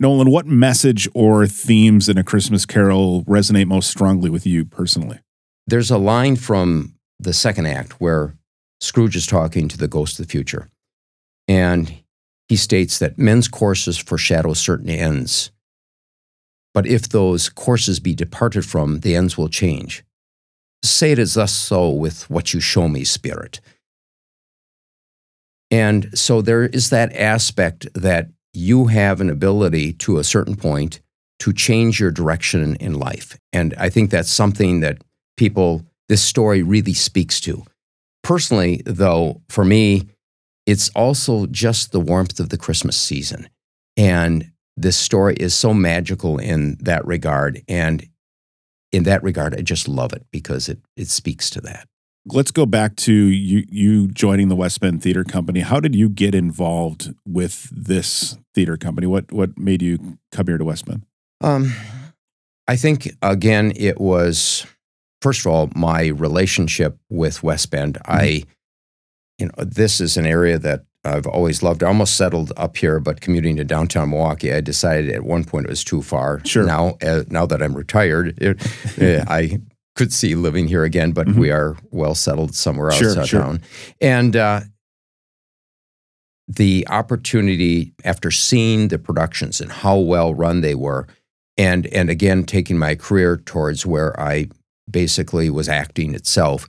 Nolan, 0.01 0.31
what 0.31 0.45
message 0.45 1.09
or 1.13 1.45
themes 1.45 2.07
in 2.07 2.17
A 2.17 2.23
Christmas 2.23 2.65
Carol 2.65 3.25
resonate 3.25 3.67
most 3.67 3.89
strongly 3.89 4.29
with 4.29 4.47
you 4.47 4.63
personally? 4.63 5.19
There's 5.67 5.91
a 5.91 5.97
line 5.97 6.37
from 6.37 6.95
the 7.19 7.33
second 7.33 7.65
act 7.65 7.99
where 7.99 8.35
Scrooge 8.79 9.17
is 9.17 9.27
talking 9.27 9.67
to 9.67 9.77
the 9.77 9.89
ghost 9.89 10.17
of 10.17 10.25
the 10.25 10.31
future. 10.31 10.69
And 11.49 12.01
he 12.47 12.55
states 12.55 12.97
that 12.99 13.17
men's 13.17 13.49
courses 13.49 13.97
foreshadow 13.97 14.53
certain 14.53 14.89
ends. 14.89 15.51
But 16.73 16.87
if 16.87 17.09
those 17.09 17.49
courses 17.49 17.99
be 17.99 18.15
departed 18.15 18.65
from, 18.65 19.01
the 19.01 19.15
ends 19.15 19.37
will 19.37 19.49
change. 19.49 20.05
Say 20.81 21.11
it 21.11 21.19
is 21.19 21.33
thus 21.33 21.51
so 21.51 21.89
with 21.89 22.29
what 22.29 22.53
you 22.53 22.61
show 22.61 22.87
me, 22.87 23.03
Spirit. 23.03 23.59
And 25.69 26.17
so 26.17 26.41
there 26.41 26.63
is 26.63 26.89
that 26.89 27.13
aspect 27.13 27.87
that 27.93 28.29
you 28.53 28.87
have 28.87 29.21
an 29.21 29.29
ability 29.29 29.93
to 29.93 30.17
a 30.17 30.23
certain 30.23 30.55
point 30.55 31.01
to 31.39 31.53
change 31.53 31.99
your 31.99 32.11
direction 32.11 32.75
in 32.77 32.93
life. 32.93 33.37
And 33.53 33.73
I 33.77 33.89
think 33.89 34.09
that's 34.09 34.31
something 34.31 34.81
that 34.81 35.01
people, 35.37 35.85
this 36.09 36.21
story 36.21 36.63
really 36.63 36.93
speaks 36.93 37.39
to. 37.41 37.63
Personally, 38.23 38.81
though, 38.85 39.41
for 39.49 39.63
me, 39.63 40.09
it's 40.65 40.89
also 40.89 41.45
just 41.47 41.91
the 41.91 41.99
warmth 41.99 42.39
of 42.39 42.49
the 42.49 42.57
Christmas 42.57 42.97
season. 42.97 43.49
And 43.97 44.51
this 44.77 44.97
story 44.97 45.35
is 45.35 45.53
so 45.53 45.73
magical 45.73 46.37
in 46.37 46.77
that 46.81 47.05
regard. 47.05 47.61
And 47.67 48.07
in 48.91 49.03
that 49.03 49.23
regard, 49.23 49.55
I 49.55 49.61
just 49.61 49.87
love 49.87 50.13
it 50.13 50.25
because 50.31 50.69
it, 50.69 50.79
it 50.95 51.07
speaks 51.07 51.49
to 51.51 51.61
that. 51.61 51.88
Let's 52.31 52.51
go 52.51 52.65
back 52.65 52.95
to 52.97 53.13
you 53.13 53.65
you 53.69 54.07
joining 54.07 54.49
the 54.49 54.55
West 54.55 54.79
Bend 54.79 55.01
Theater 55.01 55.23
Company. 55.23 55.61
How 55.61 55.79
did 55.79 55.95
you 55.95 56.09
get 56.09 56.35
involved 56.35 57.13
with 57.25 57.69
this 57.71 58.37
theater 58.53 58.77
company? 58.77 59.07
What 59.07 59.31
what 59.31 59.57
made 59.57 59.81
you 59.81 60.17
come 60.31 60.47
here 60.47 60.57
to 60.57 60.65
West 60.65 60.85
Bend? 60.85 61.03
Um, 61.41 61.73
I 62.69 62.75
think, 62.75 63.11
again, 63.23 63.73
it 63.75 63.99
was, 63.99 64.63
first 65.23 65.39
of 65.39 65.47
all, 65.47 65.71
my 65.73 66.05
relationship 66.07 66.99
with 67.09 67.41
West 67.41 67.71
Bend. 67.71 67.97
I, 68.05 68.43
you 69.39 69.47
know, 69.47 69.53
this 69.57 69.99
is 69.99 70.17
an 70.17 70.27
area 70.27 70.59
that 70.59 70.85
I've 71.03 71.25
always 71.25 71.63
loved. 71.63 71.81
I 71.81 71.87
almost 71.87 72.15
settled 72.15 72.53
up 72.57 72.77
here, 72.77 72.99
but 72.99 73.21
commuting 73.21 73.55
to 73.57 73.63
downtown 73.63 74.11
Milwaukee, 74.11 74.53
I 74.53 74.61
decided 74.61 75.09
at 75.09 75.23
one 75.23 75.45
point 75.45 75.65
it 75.65 75.69
was 75.71 75.83
too 75.83 76.03
far. 76.03 76.45
Sure. 76.45 76.63
Now, 76.63 76.97
uh, 77.01 77.23
now 77.29 77.47
that 77.47 77.63
I'm 77.63 77.73
retired, 77.73 78.37
it, 78.39 78.61
uh, 79.01 79.25
I 79.27 79.61
could 79.99 80.13
see 80.13 80.33
living 80.33 80.69
here 80.69 80.85
again, 80.85 81.11
but 81.11 81.27
Mhm. 81.27 81.35
we 81.35 81.51
are 81.51 81.75
well 81.91 82.15
settled 82.15 82.55
somewhere 82.55 82.87
else 82.89 82.99
Sure, 82.99 83.19
out 83.19 83.27
sure. 83.27 83.41
town. 83.41 83.61
And 83.99 84.33
uh, 84.37 84.61
the 86.47 86.87
opportunity 86.89 87.93
after 88.05 88.31
seeing 88.31 88.87
the 88.87 88.97
productions 88.97 89.59
and 89.61 89.69
how 89.71 89.97
well 89.97 90.33
run 90.33 90.61
they 90.61 90.73
were, 90.73 91.05
and 91.57 91.85
and 91.87 92.09
again 92.09 92.43
taking 92.45 92.77
my 92.77 92.95
career 92.95 93.35
towards 93.37 93.85
where 93.85 94.17
I 94.19 94.47
basically 94.89 95.49
was 95.49 95.67
acting 95.67 96.15
itself, 96.15 96.67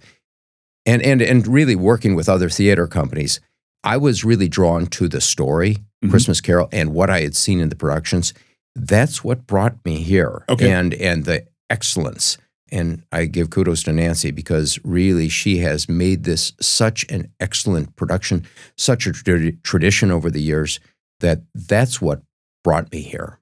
and 0.85 1.01
and 1.03 1.23
and 1.23 1.47
really 1.47 1.77
working 1.77 2.17
with 2.17 2.29
other 2.29 2.51
theater 2.51 2.89
companies, 2.89 3.39
I 3.85 3.97
was 3.97 4.25
really 4.25 4.49
drawn 4.49 4.87
to 4.89 5.07
the 5.09 5.21
story, 5.21 5.79
Mhm. 6.05 6.11
Christmas 6.11 6.41
Carol, 6.41 6.69
and 6.73 6.93
what 6.93 7.09
I 7.09 7.21
had 7.21 7.37
seen 7.37 7.61
in 7.61 7.69
the 7.69 7.77
productions. 7.77 8.35
That's 8.75 9.23
what 9.25 9.47
brought 9.47 9.77
me 9.85 10.03
here, 10.03 10.43
Okay. 10.49 10.71
and 10.71 10.93
and 10.95 11.25
the 11.25 11.47
excellence. 11.71 12.37
And 12.73 13.05
I 13.11 13.25
give 13.27 13.51
kudos 13.51 13.83
to 13.85 13.93
Nancy 13.93 14.31
because 14.31 14.79
really 14.85 15.29
she 15.29 15.59
has 15.59 15.89
made 15.89 16.25
this 16.25 16.53
such 16.61 17.05
an 17.11 17.33
excellent 17.41 17.97
production, 17.97 18.47
such 18.77 19.07
a 19.07 19.11
tradi- 19.11 19.63
tradition 19.63 20.11
over 20.11 20.31
the 20.31 20.41
years 20.43 20.81
that 21.21 21.43
that's 21.55 22.01
what 22.01 22.23
brought 22.63 22.91
me 22.93 23.01
here. 23.01 23.39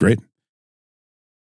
Great. 0.00 0.18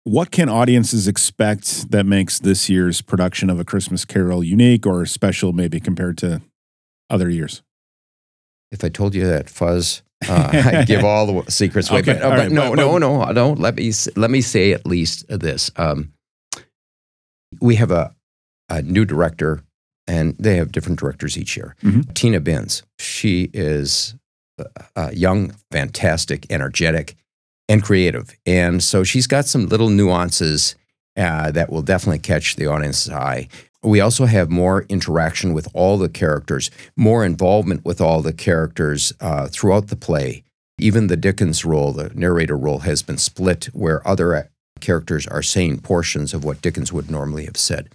What 0.04 0.30
can 0.30 0.48
audiences 0.48 1.06
expect 1.06 1.90
that 1.90 2.06
makes 2.06 2.38
this 2.38 2.68
year's 2.68 3.02
production 3.02 3.50
of 3.50 3.60
A 3.60 3.64
Christmas 3.64 4.04
Carol 4.04 4.42
unique 4.42 4.86
or 4.86 5.04
special, 5.06 5.52
maybe 5.52 5.78
compared 5.78 6.16
to 6.18 6.40
other 7.10 7.28
years? 7.28 7.62
If 8.72 8.82
I 8.82 8.88
told 8.88 9.14
you 9.14 9.26
that 9.26 9.50
fuzz, 9.50 10.02
uh, 10.28 10.50
I'd 10.52 10.86
give 10.86 11.04
all 11.04 11.42
the 11.42 11.50
secrets 11.50 11.90
away. 11.90 12.00
Okay, 12.00 12.14
but, 12.14 12.22
uh, 12.22 12.30
but 12.30 12.38
right, 12.38 12.50
no, 12.52 12.70
but- 12.70 12.76
no, 12.76 12.98
no, 12.98 13.24
no. 13.30 13.52
Let 13.52 13.76
me 13.76 13.92
let 14.16 14.30
me 14.30 14.40
say 14.40 14.72
at 14.72 14.86
least 14.86 15.26
this. 15.28 15.70
Um, 15.76 16.12
we 17.60 17.76
have 17.76 17.90
a, 17.90 18.14
a 18.68 18.82
new 18.82 19.04
director, 19.04 19.62
and 20.06 20.36
they 20.38 20.56
have 20.56 20.72
different 20.72 20.98
directors 20.98 21.36
each 21.36 21.56
year. 21.56 21.74
Mhm. 21.82 22.12
Tina 22.14 22.40
Binns. 22.40 22.82
She 22.98 23.50
is 23.52 24.14
uh, 24.96 25.10
young, 25.12 25.54
fantastic, 25.70 26.46
energetic, 26.50 27.16
and 27.68 27.82
creative, 27.82 28.36
and 28.46 28.82
so 28.82 29.04
she's 29.04 29.26
got 29.26 29.46
some 29.46 29.66
little 29.66 29.88
nuances 29.88 30.74
uh, 31.16 31.50
that 31.50 31.70
will 31.70 31.82
definitely 31.82 32.18
catch 32.18 32.56
the 32.56 32.66
audience's 32.66 33.10
eye. 33.12 33.48
We 33.82 34.00
also 34.00 34.26
have 34.26 34.50
more 34.50 34.82
interaction 34.90 35.54
with 35.54 35.66
all 35.72 35.96
the 35.96 36.08
characters, 36.10 36.70
more 36.96 37.24
involvement 37.24 37.84
with 37.84 38.00
all 38.00 38.20
the 38.20 38.32
characters 38.34 39.12
uh, 39.20 39.48
throughout 39.48 39.88
the 39.88 39.96
play. 39.96 40.44
Even 40.78 41.06
the 41.06 41.16
Dickens 41.16 41.64
role, 41.64 41.92
the 41.92 42.10
narrator 42.14 42.56
role, 42.56 42.80
has 42.80 43.02
been 43.02 43.18
split 43.18 43.66
where 43.72 44.06
other 44.06 44.50
characters 44.80 45.26
are 45.26 45.42
saying 45.42 45.80
portions 45.80 46.34
of 46.34 46.44
what 46.44 46.62
Dickens 46.62 46.92
would 46.92 47.10
normally 47.10 47.44
have 47.44 47.56
said. 47.56 47.88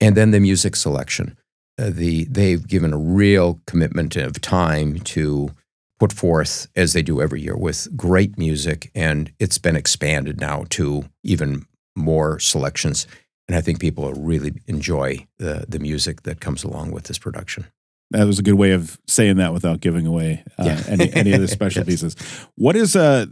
And 0.00 0.16
then 0.16 0.30
the 0.30 0.40
music 0.40 0.76
selection. 0.76 1.36
Uh, 1.78 1.90
the, 1.90 2.24
they've 2.24 2.66
given 2.66 2.92
a 2.92 2.98
real 2.98 3.60
commitment 3.66 4.16
of 4.16 4.40
time 4.40 4.98
to 5.00 5.50
put 5.98 6.12
forth, 6.12 6.68
as 6.76 6.92
they 6.92 7.02
do 7.02 7.20
every 7.20 7.40
year, 7.40 7.56
with 7.56 7.96
great 7.96 8.38
music. 8.38 8.90
And 8.94 9.32
it's 9.38 9.58
been 9.58 9.76
expanded 9.76 10.40
now 10.40 10.64
to 10.70 11.04
even 11.24 11.66
more 11.96 12.38
selections. 12.38 13.06
And 13.48 13.56
I 13.56 13.60
think 13.60 13.80
people 13.80 14.12
really 14.12 14.54
enjoy 14.66 15.26
the, 15.38 15.66
the 15.68 15.78
music 15.78 16.22
that 16.22 16.40
comes 16.40 16.64
along 16.64 16.92
with 16.92 17.04
this 17.04 17.18
production. 17.18 17.66
That 18.10 18.26
was 18.26 18.38
a 18.38 18.42
good 18.42 18.54
way 18.54 18.72
of 18.72 18.98
saying 19.06 19.36
that 19.36 19.52
without 19.52 19.80
giving 19.80 20.06
away 20.06 20.44
uh, 20.58 20.64
yeah. 20.64 20.82
any, 20.86 21.12
any 21.12 21.32
of 21.32 21.40
the 21.40 21.48
special 21.48 21.80
yes. 21.80 21.88
pieces. 21.88 22.16
What 22.54 22.76
is 22.76 22.96
uh, 22.96 23.26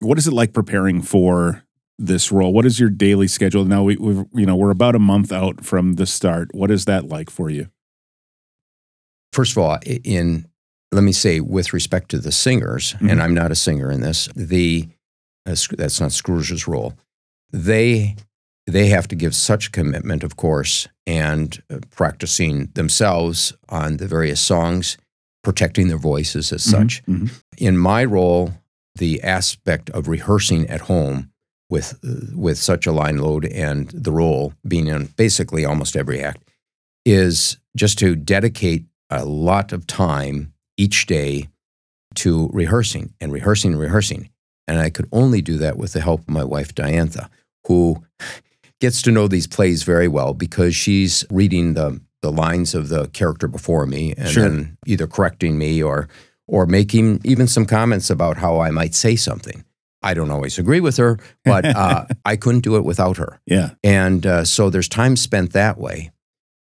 what 0.00 0.18
is 0.18 0.26
it 0.26 0.32
like 0.32 0.52
preparing 0.52 1.02
for 1.02 1.62
this 2.00 2.32
role? 2.32 2.52
What 2.52 2.66
is 2.66 2.80
your 2.80 2.88
daily 2.88 3.28
schedule 3.28 3.64
now? 3.64 3.82
We, 3.82 3.96
we 3.96 4.24
you 4.34 4.46
know 4.46 4.56
we're 4.56 4.70
about 4.70 4.96
a 4.96 5.00
month 5.00 5.30
out 5.30 5.64
from 5.64 5.94
the 5.94 6.06
start. 6.06 6.48
What 6.52 6.70
is 6.70 6.86
that 6.86 7.06
like 7.06 7.30
for 7.30 7.50
you? 7.50 7.68
First 9.32 9.52
of 9.52 9.58
all, 9.58 9.78
in 9.84 10.46
let 10.90 11.02
me 11.02 11.12
say 11.12 11.38
with 11.40 11.72
respect 11.72 12.10
to 12.10 12.18
the 12.18 12.32
singers, 12.32 12.94
mm-hmm. 12.94 13.10
and 13.10 13.22
I'm 13.22 13.34
not 13.34 13.52
a 13.52 13.54
singer 13.54 13.92
in 13.92 14.00
this. 14.00 14.28
The 14.34 14.88
uh, 15.46 15.54
that's 15.76 16.00
not 16.00 16.12
Scrooge's 16.12 16.66
role. 16.66 16.94
They 17.52 18.16
they 18.66 18.88
have 18.88 19.06
to 19.08 19.16
give 19.16 19.34
such 19.34 19.72
commitment, 19.72 20.24
of 20.24 20.36
course, 20.36 20.88
and 21.06 21.62
uh, 21.70 21.78
practicing 21.90 22.66
themselves 22.74 23.52
on 23.68 23.98
the 23.98 24.06
various 24.06 24.40
songs, 24.40 24.96
protecting 25.44 25.88
their 25.88 25.98
voices 25.98 26.52
as 26.52 26.62
mm-hmm. 26.62 26.82
such. 26.82 27.04
Mm-hmm. 27.04 27.26
In 27.58 27.76
my 27.76 28.04
role, 28.04 28.54
the 28.94 29.22
aspect 29.22 29.90
of 29.90 30.08
rehearsing 30.08 30.68
at 30.68 30.82
home 30.82 31.30
with 31.70 31.98
with 32.34 32.58
such 32.58 32.86
a 32.86 32.92
line 32.92 33.18
load 33.18 33.46
and 33.46 33.88
the 33.90 34.12
role 34.12 34.52
being 34.66 34.88
in 34.88 35.06
basically 35.16 35.64
almost 35.64 35.96
every 35.96 36.20
act 36.22 36.42
is 37.06 37.56
just 37.76 37.98
to 38.00 38.14
dedicate 38.14 38.84
a 39.08 39.24
lot 39.24 39.72
of 39.72 39.86
time 39.86 40.52
each 40.76 41.06
day 41.06 41.48
to 42.14 42.50
rehearsing 42.52 43.14
and 43.20 43.32
rehearsing 43.32 43.72
and 43.72 43.80
rehearsing. 43.80 44.28
And 44.68 44.78
I 44.78 44.90
could 44.90 45.08
only 45.12 45.40
do 45.40 45.56
that 45.58 45.76
with 45.76 45.92
the 45.92 46.00
help 46.00 46.20
of 46.20 46.28
my 46.28 46.44
wife 46.44 46.74
Diantha, 46.74 47.28
who 47.66 48.04
gets 48.80 49.02
to 49.02 49.12
know 49.12 49.28
these 49.28 49.46
plays 49.46 49.82
very 49.82 50.08
well 50.08 50.34
because 50.34 50.74
she's 50.74 51.24
reading 51.30 51.74
the 51.74 52.00
the 52.22 52.30
lines 52.30 52.74
of 52.74 52.90
the 52.90 53.06
character 53.08 53.48
before 53.48 53.86
me 53.86 54.12
and 54.18 54.28
sure. 54.28 54.42
then 54.42 54.76
either 54.86 55.06
correcting 55.06 55.56
me 55.56 55.82
or 55.82 56.08
or 56.46 56.66
making 56.66 57.20
even 57.24 57.46
some 57.46 57.64
comments 57.64 58.10
about 58.10 58.36
how 58.36 58.60
I 58.60 58.70
might 58.70 58.94
say 58.94 59.16
something. 59.16 59.64
I 60.02 60.14
don't 60.14 60.30
always 60.30 60.58
agree 60.58 60.80
with 60.80 60.96
her, 60.96 61.18
but 61.44 61.64
uh, 61.76 62.06
I 62.24 62.36
couldn't 62.36 62.62
do 62.62 62.76
it 62.76 62.84
without 62.84 63.16
her. 63.18 63.40
Yeah. 63.46 63.70
And 63.82 64.26
uh, 64.26 64.44
so 64.44 64.70
there's 64.70 64.88
time 64.88 65.16
spent 65.16 65.52
that 65.52 65.78
way. 65.78 66.10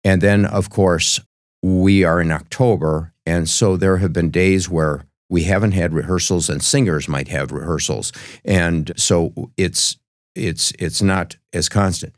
And 0.04 0.22
then, 0.22 0.46
of 0.46 0.70
course, 0.70 1.20
we 1.62 2.04
are 2.04 2.22
in 2.22 2.32
October. 2.32 3.14
And 3.26 3.50
so 3.50 3.78
there 3.78 3.98
have 3.98 4.14
been 4.14 4.30
days 4.30 4.70
where 4.70 5.06
we 5.30 5.44
haven't 5.44 5.72
had 5.72 5.94
rehearsals 5.94 6.50
and 6.50 6.62
singers 6.62 7.08
might 7.08 7.30
have 7.30 7.52
rehearsals. 7.52 8.12
And 8.44 8.92
so 8.98 9.34
it's, 9.58 9.98
it's, 10.36 10.74
it's 10.78 11.02
not 11.02 11.38
as 11.54 11.70
constant. 11.70 12.14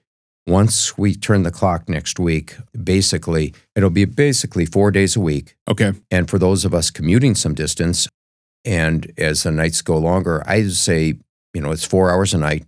Once 0.47 0.97
we 0.97 1.15
turn 1.15 1.43
the 1.43 1.51
clock 1.51 1.89
next 1.89 2.19
week, 2.19 2.55
basically, 2.83 3.53
it'll 3.75 3.89
be 3.89 4.05
basically 4.05 4.65
four 4.65 4.91
days 4.91 5.15
a 5.15 5.19
week. 5.19 5.55
Okay. 5.67 5.93
And 6.11 6.29
for 6.29 6.37
those 6.37 6.65
of 6.65 6.73
us 6.73 6.91
commuting 6.91 7.33
some 7.33 7.55
distance, 7.55 8.07
and 8.65 9.11
as 9.17 9.43
the 9.43 9.51
nights 9.51 9.81
go 9.81 9.97
longer, 9.97 10.43
I 10.47 10.67
say, 10.67 11.15
you 11.53 11.61
know, 11.61 11.71
it's 11.71 11.85
four 11.85 12.11
hours 12.11 12.33
a 12.33 12.37
night, 12.37 12.65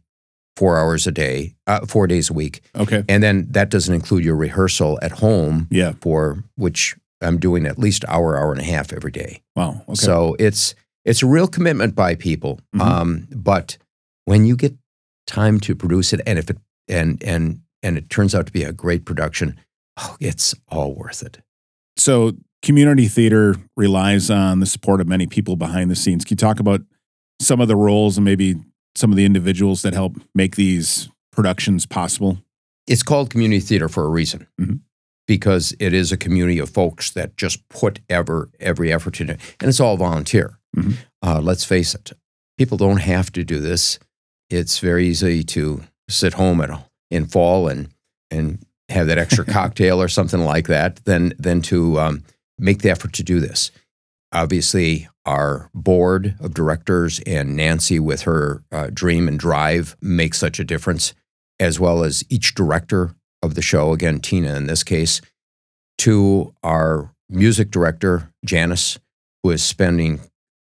four 0.55 0.77
hours 0.77 1.07
a 1.07 1.11
day, 1.11 1.55
uh, 1.65 1.85
four 1.85 2.07
days 2.07 2.29
a 2.29 2.33
week. 2.33 2.61
Okay. 2.75 3.03
And 3.09 3.21
then 3.21 3.47
that 3.51 3.69
doesn't 3.69 3.93
include 3.93 4.23
your 4.23 4.35
rehearsal 4.35 4.99
at 5.01 5.11
home. 5.11 5.67
Yeah. 5.71 5.93
For 6.01 6.43
which 6.55 6.95
I'm 7.21 7.39
doing 7.39 7.65
at 7.65 7.79
least 7.79 8.05
hour, 8.07 8.37
hour 8.37 8.51
and 8.51 8.61
a 8.61 8.65
half 8.65 8.93
every 8.93 9.11
day. 9.11 9.41
Wow. 9.55 9.81
Okay. 9.89 9.95
So 9.95 10.35
it's 10.39 10.75
it's 11.03 11.23
a 11.23 11.27
real 11.27 11.47
commitment 11.47 11.95
by 11.95 12.15
people. 12.15 12.59
Mm-hmm. 12.75 12.81
Um, 12.81 13.27
but 13.31 13.77
when 14.25 14.45
you 14.45 14.55
get 14.55 14.75
time 15.25 15.59
to 15.61 15.75
produce 15.75 16.13
it, 16.13 16.21
and 16.27 16.37
if 16.37 16.49
it 16.49 16.57
and 16.87 17.21
and 17.23 17.61
and 17.81 17.97
it 17.97 18.09
turns 18.09 18.35
out 18.35 18.45
to 18.45 18.51
be 18.51 18.63
a 18.63 18.73
great 18.73 19.05
production, 19.05 19.59
oh, 19.97 20.15
it's 20.19 20.53
all 20.67 20.93
worth 20.93 21.23
it. 21.23 21.39
So 21.97 22.33
community 22.61 23.07
theater 23.07 23.55
relies 23.75 24.29
on 24.29 24.59
the 24.59 24.65
support 24.65 25.01
of 25.01 25.07
many 25.07 25.27
people 25.27 25.55
behind 25.55 25.91
the 25.91 25.95
scenes. 25.95 26.25
Can 26.25 26.35
you 26.35 26.37
talk 26.37 26.59
about 26.59 26.81
some 27.39 27.61
of 27.61 27.67
the 27.67 27.75
roles 27.75 28.17
and 28.17 28.25
maybe 28.25 28.55
some 28.95 29.11
of 29.11 29.17
the 29.17 29.25
individuals 29.25 29.81
that 29.83 29.93
help 29.93 30.15
make 30.33 30.55
these 30.55 31.09
productions 31.31 31.85
possible? 31.85 32.39
It's 32.87 33.03
called 33.03 33.29
community 33.29 33.59
theater 33.59 33.89
for 33.89 34.05
a 34.05 34.09
reason. 34.09 34.47
Mm-hmm. 34.59 34.77
Because 35.27 35.75
it 35.77 35.93
is 35.93 36.13
a 36.13 36.17
community 36.17 36.57
of 36.57 36.69
folks 36.69 37.11
that 37.11 37.35
just 37.35 37.67
put 37.67 37.99
ever 38.09 38.49
every 38.61 38.93
effort 38.93 39.19
into 39.19 39.33
it, 39.33 39.41
and 39.59 39.67
it's 39.67 39.81
all 39.81 39.97
volunteer. 39.97 40.57
Mm-hmm. 40.73 40.93
Uh, 41.21 41.41
let's 41.41 41.65
face 41.65 41.93
it, 41.93 42.13
people 42.57 42.77
don't 42.77 43.01
have 43.01 43.29
to 43.33 43.43
do 43.43 43.59
this. 43.59 43.99
It's 44.49 44.79
very 44.79 45.05
easy 45.05 45.43
to 45.43 45.83
sit 46.09 46.35
home 46.35 46.61
at, 46.61 46.69
in 47.11 47.25
fall 47.25 47.67
and 47.67 47.89
and 48.31 48.65
have 48.87 49.07
that 49.07 49.17
extra 49.17 49.43
cocktail 49.57 50.01
or 50.01 50.07
something 50.07 50.39
like 50.39 50.67
that 50.67 51.03
than 51.03 51.33
than 51.37 51.61
to 51.63 51.99
um, 51.99 52.23
make 52.57 52.81
the 52.81 52.89
effort 52.89 53.13
to 53.13 53.23
do 53.23 53.39
this. 53.39 53.71
Obviously, 54.33 55.07
our 55.25 55.69
board 55.73 56.35
of 56.39 56.53
directors 56.53 57.19
and 57.25 57.55
Nancy 57.55 57.99
with 57.99 58.21
her 58.23 58.63
uh, 58.71 58.89
dream 58.93 59.27
and 59.27 59.39
drive 59.39 59.95
make 60.01 60.33
such 60.33 60.59
a 60.59 60.65
difference, 60.65 61.13
as 61.59 61.79
well 61.79 62.03
as 62.03 62.23
each 62.29 62.53
director 62.53 63.15
of 63.41 63.55
the 63.55 63.61
show, 63.61 63.93
again, 63.93 64.19
Tina 64.19 64.55
in 64.55 64.67
this 64.67 64.83
case, 64.83 65.21
to 65.99 66.53
our 66.63 67.11
music 67.29 67.71
director, 67.71 68.31
Janice, 68.45 68.99
who 69.43 69.51
is 69.51 69.63
spending 69.63 70.19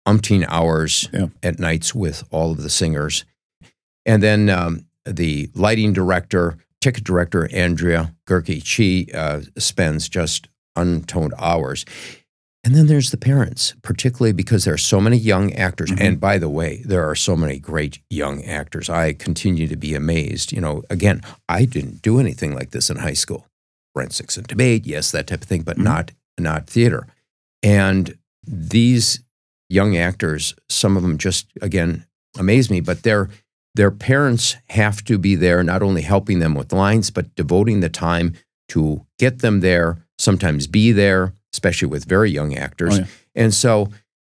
umpteen 0.07 0.45
hours 0.49 1.09
yeah. 1.13 1.27
at 1.43 1.59
nights 1.59 1.95
with 1.95 2.25
all 2.31 2.51
of 2.53 2.63
the 2.63 2.71
singers. 2.71 3.25
And 4.07 4.23
then 4.23 4.49
um, 4.49 4.87
the 5.05 5.51
lighting 5.55 5.93
director, 5.93 6.57
ticket 6.81 7.05
director, 7.05 7.49
Andrea 7.53 8.15
Gerke, 8.27 8.65
she 8.65 9.09
uh, 9.13 9.43
spends 9.59 10.09
just 10.09 10.49
untoned 10.79 11.35
hours. 11.39 11.85
And 12.65 12.75
then 12.75 12.87
there's 12.87 13.11
the 13.11 13.17
parents, 13.17 13.75
particularly 13.83 14.33
because 14.33 14.65
there 14.65 14.75
are 14.75 14.79
so 14.79 15.01
many 15.01 15.17
young 15.17 15.53
actors. 15.55 15.91
Mm-hmm. 15.91 16.03
And 16.03 16.21
by 16.21 16.39
the 16.39 16.49
way, 16.49 16.83
there 16.85 17.09
are 17.09 17.15
so 17.15 17.37
many 17.37 17.59
great 17.59 18.01
young 18.11 18.45
actors. 18.45 18.91
I 18.91 19.13
continue 19.13 19.69
to 19.69 19.77
be 19.77 19.95
amazed. 19.95 20.53
You 20.53 20.61
know, 20.61 20.83
again, 20.91 21.23
I 21.49 21.65
didn't 21.65 22.03
do 22.03 22.19
anything 22.19 22.55
like 22.55 22.71
this 22.71 22.91
in 22.91 22.99
high 22.99 23.15
school. 23.15 23.47
Forensics 23.95 24.37
and 24.37 24.47
debate, 24.47 24.87
yes, 24.87 25.11
that 25.13 25.29
type 25.29 25.43
of 25.43 25.49
thing, 25.49 25.63
but 25.63 25.77
mm-hmm. 25.77 25.85
not 25.85 26.11
not 26.39 26.67
theater. 26.67 27.07
And 27.63 28.19
these 28.47 29.21
young 29.69 29.97
actors, 29.97 30.55
some 30.69 30.97
of 30.97 31.03
them 31.03 31.17
just 31.19 31.47
again 31.63 32.07
amaze 32.39 32.71
me, 32.71 32.81
but 32.81 33.03
their 33.03 33.31
their 33.75 33.91
parents 33.91 34.57
have 34.71 35.05
to 35.05 35.19
be 35.19 35.37
there, 35.37 35.63
not 35.63 35.83
only 35.83 36.03
helping 36.03 36.41
them 36.41 36.55
with 36.55 36.73
lines, 36.73 37.11
but 37.11 37.35
devoting 37.35 37.81
the 37.81 37.89
time 37.89 38.35
to 38.69 39.07
get 39.19 39.39
them 39.39 39.61
there 39.61 39.99
sometimes 40.29 40.67
be 40.67 40.93
there, 40.93 41.33
especially 41.55 41.89
with 41.89 42.05
very 42.05 42.31
young 42.31 42.55
actors. 42.55 42.99
Oh, 42.99 43.01
yeah. 43.01 43.07
And 43.35 43.55
so 43.55 43.89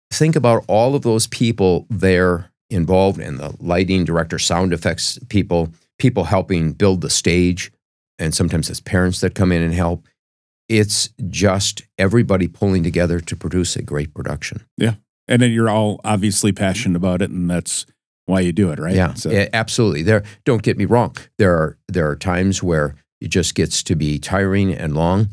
think 0.09 0.37
about 0.37 0.63
all 0.69 0.95
of 0.95 1.01
those 1.01 1.27
people 1.27 1.85
there 1.89 2.49
involved 2.69 3.19
in 3.19 3.35
the 3.35 3.53
lighting 3.59 4.05
director, 4.05 4.39
sound 4.39 4.71
effects 4.71 5.19
people, 5.27 5.69
people 5.99 6.23
helping 6.23 6.71
build 6.71 7.01
the 7.01 7.09
stage, 7.09 7.73
and 8.17 8.33
sometimes 8.33 8.69
it's 8.69 8.79
parents 8.79 9.19
that 9.19 9.35
come 9.35 9.51
in 9.51 9.61
and 9.61 9.73
help. 9.73 10.07
It's 10.69 11.09
just 11.29 11.81
everybody 11.97 12.47
pulling 12.47 12.83
together 12.83 13.19
to 13.19 13.35
produce 13.35 13.75
a 13.75 13.81
great 13.81 14.13
production. 14.13 14.65
Yeah. 14.77 14.93
And 15.27 15.41
then 15.41 15.51
you're 15.51 15.69
all 15.69 15.99
obviously 16.05 16.53
passionate 16.53 16.95
about 16.95 17.21
it, 17.21 17.31
and 17.31 17.49
that's 17.49 17.85
why 18.27 18.39
you 18.39 18.53
do 18.53 18.71
it, 18.71 18.79
right? 18.79 18.95
Yeah, 18.95 19.13
so. 19.15 19.29
yeah, 19.29 19.49
absolutely. 19.51 20.03
There, 20.03 20.23
don't 20.45 20.63
get 20.63 20.77
me 20.77 20.85
wrong. 20.85 21.17
There 21.37 21.53
are 21.53 21.77
there 21.89 22.09
are 22.09 22.15
times 22.15 22.63
where 22.63 22.95
it 23.19 23.27
just 23.27 23.55
gets 23.55 23.83
to 23.83 23.95
be 23.97 24.19
tiring 24.19 24.73
and 24.73 24.95
long, 24.95 25.27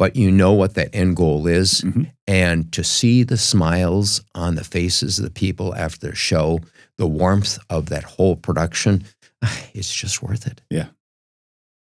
but 0.00 0.16
you 0.16 0.30
know 0.30 0.54
what 0.54 0.76
that 0.76 0.88
end 0.94 1.14
goal 1.14 1.46
is. 1.46 1.82
Mm-hmm. 1.82 2.04
And 2.26 2.72
to 2.72 2.82
see 2.82 3.22
the 3.22 3.36
smiles 3.36 4.22
on 4.34 4.54
the 4.54 4.64
faces 4.64 5.18
of 5.18 5.26
the 5.26 5.30
people 5.30 5.74
after 5.74 5.98
their 5.98 6.14
show, 6.14 6.60
the 6.96 7.06
warmth 7.06 7.58
of 7.68 7.90
that 7.90 8.04
whole 8.04 8.34
production, 8.34 9.04
it's 9.74 9.94
just 9.94 10.22
worth 10.22 10.46
it. 10.46 10.62
Yeah. 10.70 10.86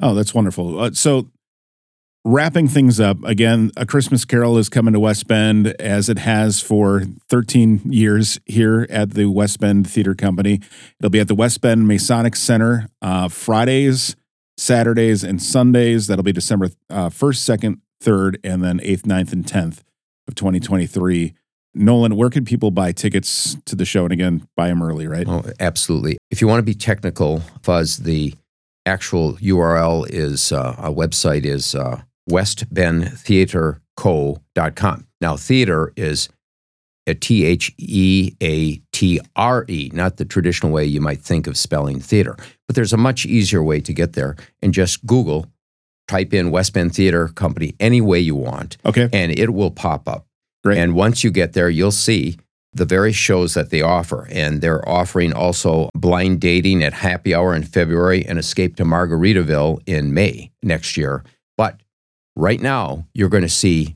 Oh, 0.01 0.15
that's 0.15 0.33
wonderful. 0.33 0.81
Uh, 0.81 0.91
so, 0.91 1.29
wrapping 2.25 2.67
things 2.67 2.99
up 2.99 3.23
again, 3.23 3.71
A 3.77 3.85
Christmas 3.85 4.25
Carol 4.25 4.57
is 4.57 4.67
coming 4.67 4.93
to 4.93 4.99
West 4.99 5.25
Bend 5.25 5.67
as 5.79 6.09
it 6.09 6.19
has 6.19 6.59
for 6.59 7.03
13 7.29 7.83
years 7.85 8.37
here 8.45 8.85
at 8.89 9.11
the 9.11 9.27
West 9.27 9.61
Bend 9.61 9.89
Theater 9.89 10.13
Company. 10.13 10.59
It'll 10.99 11.09
be 11.09 11.21
at 11.21 11.29
the 11.29 11.35
West 11.35 11.61
Bend 11.61 11.87
Masonic 11.87 12.35
Center 12.35 12.89
uh, 13.01 13.29
Fridays, 13.29 14.17
Saturdays, 14.57 15.23
and 15.23 15.41
Sundays. 15.41 16.07
That'll 16.07 16.21
be 16.21 16.33
December 16.33 16.71
uh, 16.89 17.07
1st, 17.07 17.59
2nd, 17.59 17.79
3rd, 18.01 18.37
and 18.43 18.63
then 18.63 18.79
8th, 18.79 19.03
9th, 19.03 19.33
and 19.33 19.45
10th 19.45 19.81
of 20.27 20.35
2023. 20.35 21.33
Nolan, 21.75 22.15
where 22.15 22.29
can 22.29 22.45
people 22.45 22.71
buy 22.71 22.91
tickets 22.91 23.55
to 23.65 23.75
the 23.75 23.85
show? 23.85 24.03
And 24.03 24.13
again, 24.13 24.47
buy 24.55 24.69
them 24.69 24.81
early, 24.81 25.07
right? 25.07 25.27
Oh, 25.27 25.43
absolutely. 25.59 26.17
If 26.31 26.41
you 26.41 26.47
want 26.47 26.59
to 26.59 26.63
be 26.63 26.73
technical, 26.73 27.43
Fuzz, 27.61 27.97
the 27.97 28.33
actual 28.85 29.33
URL 29.35 30.09
is 30.09 30.51
uh, 30.51 30.75
a 30.77 30.91
website 30.91 31.45
is 31.45 31.75
uh, 31.75 32.01
westbendtheatreco.com. 32.29 35.07
Now, 35.21 35.37
theater 35.37 35.93
is 35.95 36.29
a 37.07 37.15
T 37.15 37.45
H 37.45 37.73
E 37.77 38.33
A 38.41 38.75
T 38.91 39.21
R 39.35 39.65
E, 39.67 39.89
not 39.93 40.17
the 40.17 40.25
traditional 40.25 40.71
way 40.71 40.85
you 40.85 41.01
might 41.01 41.21
think 41.21 41.47
of 41.47 41.57
spelling 41.57 41.99
theater. 41.99 42.35
But 42.67 42.75
there's 42.75 42.93
a 42.93 42.97
much 42.97 43.25
easier 43.25 43.63
way 43.63 43.79
to 43.81 43.93
get 43.93 44.13
there 44.13 44.35
and 44.61 44.73
just 44.73 45.05
Google, 45.05 45.47
type 46.09 46.33
in 46.33 46.51
West 46.51 46.73
Bend 46.73 46.93
Theater 46.93 47.29
Company 47.29 47.75
any 47.79 48.01
way 48.01 48.19
you 48.19 48.35
want, 48.35 48.75
Okay. 48.85 49.07
and 49.13 49.31
it 49.31 49.53
will 49.53 49.71
pop 49.71 50.09
up. 50.09 50.25
Great. 50.63 50.77
And 50.77 50.93
once 50.95 51.23
you 51.23 51.31
get 51.31 51.53
there, 51.53 51.69
you'll 51.69 51.91
see 51.91 52.35
the 52.73 52.83
various 52.85 53.15
shows 53.15 53.53
that 53.53 53.69
they 53.69 53.81
offer. 53.81 54.27
And 54.29 54.59
they're 54.61 54.87
offering 54.87 55.31
also 55.33 55.89
blind 55.95 56.41
dating 56.41 56.83
at 56.83 56.93
happy 56.93 57.33
hour 57.33 57.55
in 57.55 57.63
February 57.63 58.25
and 58.25 58.37
escape 58.37 58.75
to 58.75 58.83
Margaritaville 58.83 59.81
in 59.85 60.13
May 60.13 60.51
next 60.61 60.97
year. 60.97 61.23
But 61.57 61.79
right 62.35 62.59
now, 62.61 63.05
you're 63.13 63.29
going 63.29 63.43
to 63.43 63.49
see 63.49 63.95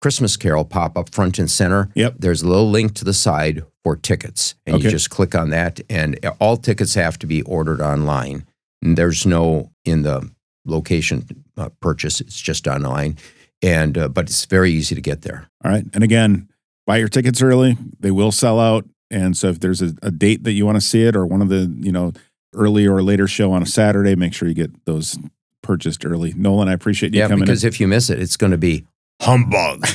Christmas 0.00 0.36
Carol 0.36 0.64
pop 0.64 0.98
up 0.98 1.14
front 1.14 1.38
and 1.38 1.50
center. 1.50 1.88
Yep. 1.94 2.16
There's 2.18 2.42
a 2.42 2.48
little 2.48 2.68
link 2.70 2.94
to 2.94 3.04
the 3.04 3.14
side 3.14 3.62
for 3.84 3.94
tickets. 3.96 4.56
And 4.66 4.76
Okay. 4.76 4.84
you 4.86 4.90
just 4.90 5.10
click 5.10 5.34
on 5.34 5.50
that, 5.50 5.80
and 5.88 6.18
all 6.40 6.56
tickets 6.56 6.94
have 6.94 7.18
to 7.20 7.26
be 7.26 7.42
ordered 7.42 7.80
online. 7.80 8.44
And 8.82 8.98
there's 8.98 9.24
no 9.24 9.70
in 9.84 10.02
the 10.02 10.28
location 10.64 11.44
uh, 11.56 11.68
purchase, 11.80 12.20
it's 12.20 12.40
just 12.40 12.66
online. 12.66 13.16
And 13.62 13.96
uh, 13.96 14.08
but 14.08 14.24
it's 14.26 14.44
very 14.46 14.72
easy 14.72 14.94
to 14.94 15.00
get 15.00 15.22
there. 15.22 15.48
All 15.64 15.70
right. 15.70 15.84
And 15.94 16.02
again, 16.02 16.48
buy 16.86 16.96
your 16.96 17.08
tickets 17.08 17.40
early. 17.40 17.76
They 18.00 18.10
will 18.10 18.32
sell 18.32 18.58
out. 18.58 18.84
And 19.10 19.36
so 19.36 19.48
if 19.48 19.60
there's 19.60 19.80
a, 19.82 19.94
a 20.02 20.10
date 20.10 20.42
that 20.44 20.52
you 20.52 20.66
want 20.66 20.76
to 20.76 20.80
see 20.80 21.04
it 21.04 21.14
or 21.14 21.26
one 21.26 21.42
of 21.42 21.48
the, 21.48 21.72
you 21.78 21.92
know, 21.92 22.12
early 22.54 22.86
or 22.86 23.02
later 23.02 23.28
show 23.28 23.52
on 23.52 23.62
a 23.62 23.66
Saturday, 23.66 24.16
make 24.16 24.34
sure 24.34 24.48
you 24.48 24.54
get 24.54 24.84
those 24.84 25.18
purchased 25.62 26.04
early. 26.04 26.32
Nolan, 26.34 26.68
I 26.68 26.72
appreciate 26.72 27.14
you 27.14 27.20
Yeah, 27.20 27.28
coming 27.28 27.44
because 27.44 27.62
if 27.62 27.78
you 27.78 27.86
miss 27.86 28.10
it, 28.10 28.20
it's 28.20 28.36
going 28.36 28.50
to 28.50 28.58
be 28.58 28.84
humbug. 29.20 29.86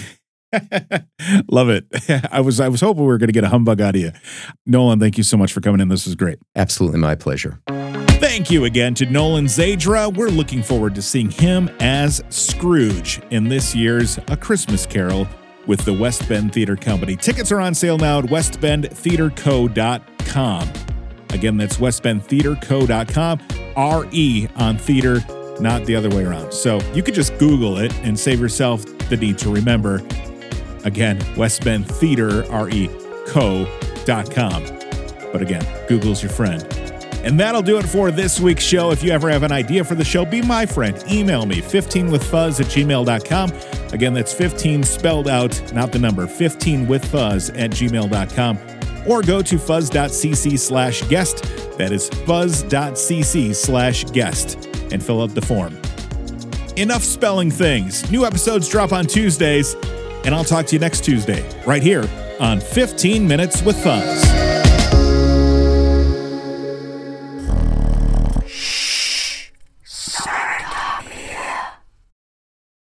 Love 1.50 1.70
it. 1.70 1.86
I 2.32 2.40
was 2.40 2.60
I 2.62 2.70
was 2.70 2.80
hoping 2.80 3.04
we 3.04 3.08
were 3.08 3.18
going 3.18 3.28
to 3.28 3.34
get 3.34 3.44
a 3.44 3.50
humbug 3.50 3.82
out 3.82 3.96
of 3.96 4.02
you. 4.02 4.12
Nolan, 4.66 5.00
thank 5.00 5.18
you 5.18 5.24
so 5.24 5.36
much 5.36 5.52
for 5.52 5.60
coming 5.60 5.82
in. 5.82 5.90
This 5.90 6.06
was 6.06 6.16
great. 6.16 6.40
Absolutely 6.56 7.00
my 7.00 7.16
pleasure. 7.16 7.60
Thank 8.28 8.52
you 8.52 8.66
again 8.66 8.94
to 8.96 9.06
Nolan 9.06 9.46
Zadra. 9.46 10.14
We're 10.14 10.28
looking 10.28 10.62
forward 10.62 10.94
to 10.96 11.02
seeing 11.02 11.32
him 11.32 11.70
as 11.80 12.22
Scrooge 12.28 13.22
in 13.30 13.48
this 13.48 13.74
year's 13.74 14.20
A 14.28 14.36
Christmas 14.36 14.86
Carol 14.86 15.26
with 15.66 15.86
the 15.86 15.94
West 15.94 16.28
Bend 16.28 16.52
Theater 16.52 16.76
Company. 16.76 17.16
Tickets 17.16 17.54
are 17.54 17.62
on 17.62 17.74
sale 17.74 17.98
now 17.98 18.20
at 18.20 18.26
westbendtheatreco.com. 18.26 20.74
Again, 21.30 21.56
that's 21.56 21.78
westbendtheatreco.com. 21.78 23.42
R 23.78 24.06
E 24.12 24.48
on 24.58 24.78
theater, 24.78 25.24
not 25.62 25.86
the 25.86 25.96
other 25.96 26.10
way 26.10 26.26
around. 26.26 26.52
So 26.52 26.82
you 26.94 27.02
could 27.02 27.16
just 27.16 27.38
Google 27.38 27.78
it 27.78 27.94
and 28.00 28.20
save 28.20 28.42
yourself 28.42 28.84
the 29.08 29.16
need 29.16 29.38
to 29.38 29.50
remember. 29.50 30.06
Again, 30.84 31.18
West 31.38 31.64
Bend 31.64 31.88
Theater, 31.88 32.46
R 32.52 32.70
E 32.70 32.90
co.com. 33.28 34.66
But 35.32 35.42
again, 35.42 35.66
Google's 35.88 36.22
your 36.22 36.34
friend. 36.34 36.87
And 37.28 37.38
that'll 37.38 37.62
do 37.62 37.78
it 37.78 37.86
for 37.86 38.10
this 38.10 38.40
week's 38.40 38.64
show. 38.64 38.92
If 38.92 39.04
you 39.04 39.12
ever 39.12 39.30
have 39.30 39.44
an 39.44 39.52
idea 39.52 39.84
for 39.84 39.96
the 39.96 40.06
show, 40.06 40.24
be 40.24 40.42
my 40.42 40.66
friend. 40.66 41.04
Email 41.12 41.46
me, 41.46 41.58
15withfuzz 41.58 42.62
at 42.62 42.68
gmail.com. 42.68 43.92
Again, 43.92 44.14
that's 44.14 44.34
15 44.34 44.82
spelled 44.82 45.28
out, 45.28 45.74
not 45.74 45.92
the 45.92 46.00
number, 46.00 46.26
15withfuzz 46.26 47.50
at 47.60 47.72
gmail.com. 47.72 48.60
Or 49.06 49.22
go 49.22 49.42
to 49.42 49.60
fuzz.cc 49.60 50.58
slash 50.58 51.02
guest. 51.10 51.44
That 51.78 51.92
is 51.92 52.08
fuzz.cc 52.08 53.56
slash 53.56 54.06
guest 54.06 54.66
and 54.94 55.04
fill 55.04 55.22
out 55.22 55.36
the 55.36 55.42
form. 55.42 55.78
Enough 56.78 57.04
spelling 57.04 57.52
things. 57.52 58.10
New 58.10 58.26
episodes 58.26 58.70
drop 58.70 58.94
on 58.94 59.06
Tuesdays, 59.06 59.76
and 60.24 60.34
I'll 60.34 60.46
talk 60.46 60.66
to 60.68 60.76
you 60.78 60.80
next 60.80 61.04
Tuesday, 61.04 61.46
right 61.66 61.84
here 61.84 62.10
on 62.40 62.62
15 62.62 63.28
Minutes 63.28 63.62
with 63.64 63.76
Fuzz. 63.84 64.47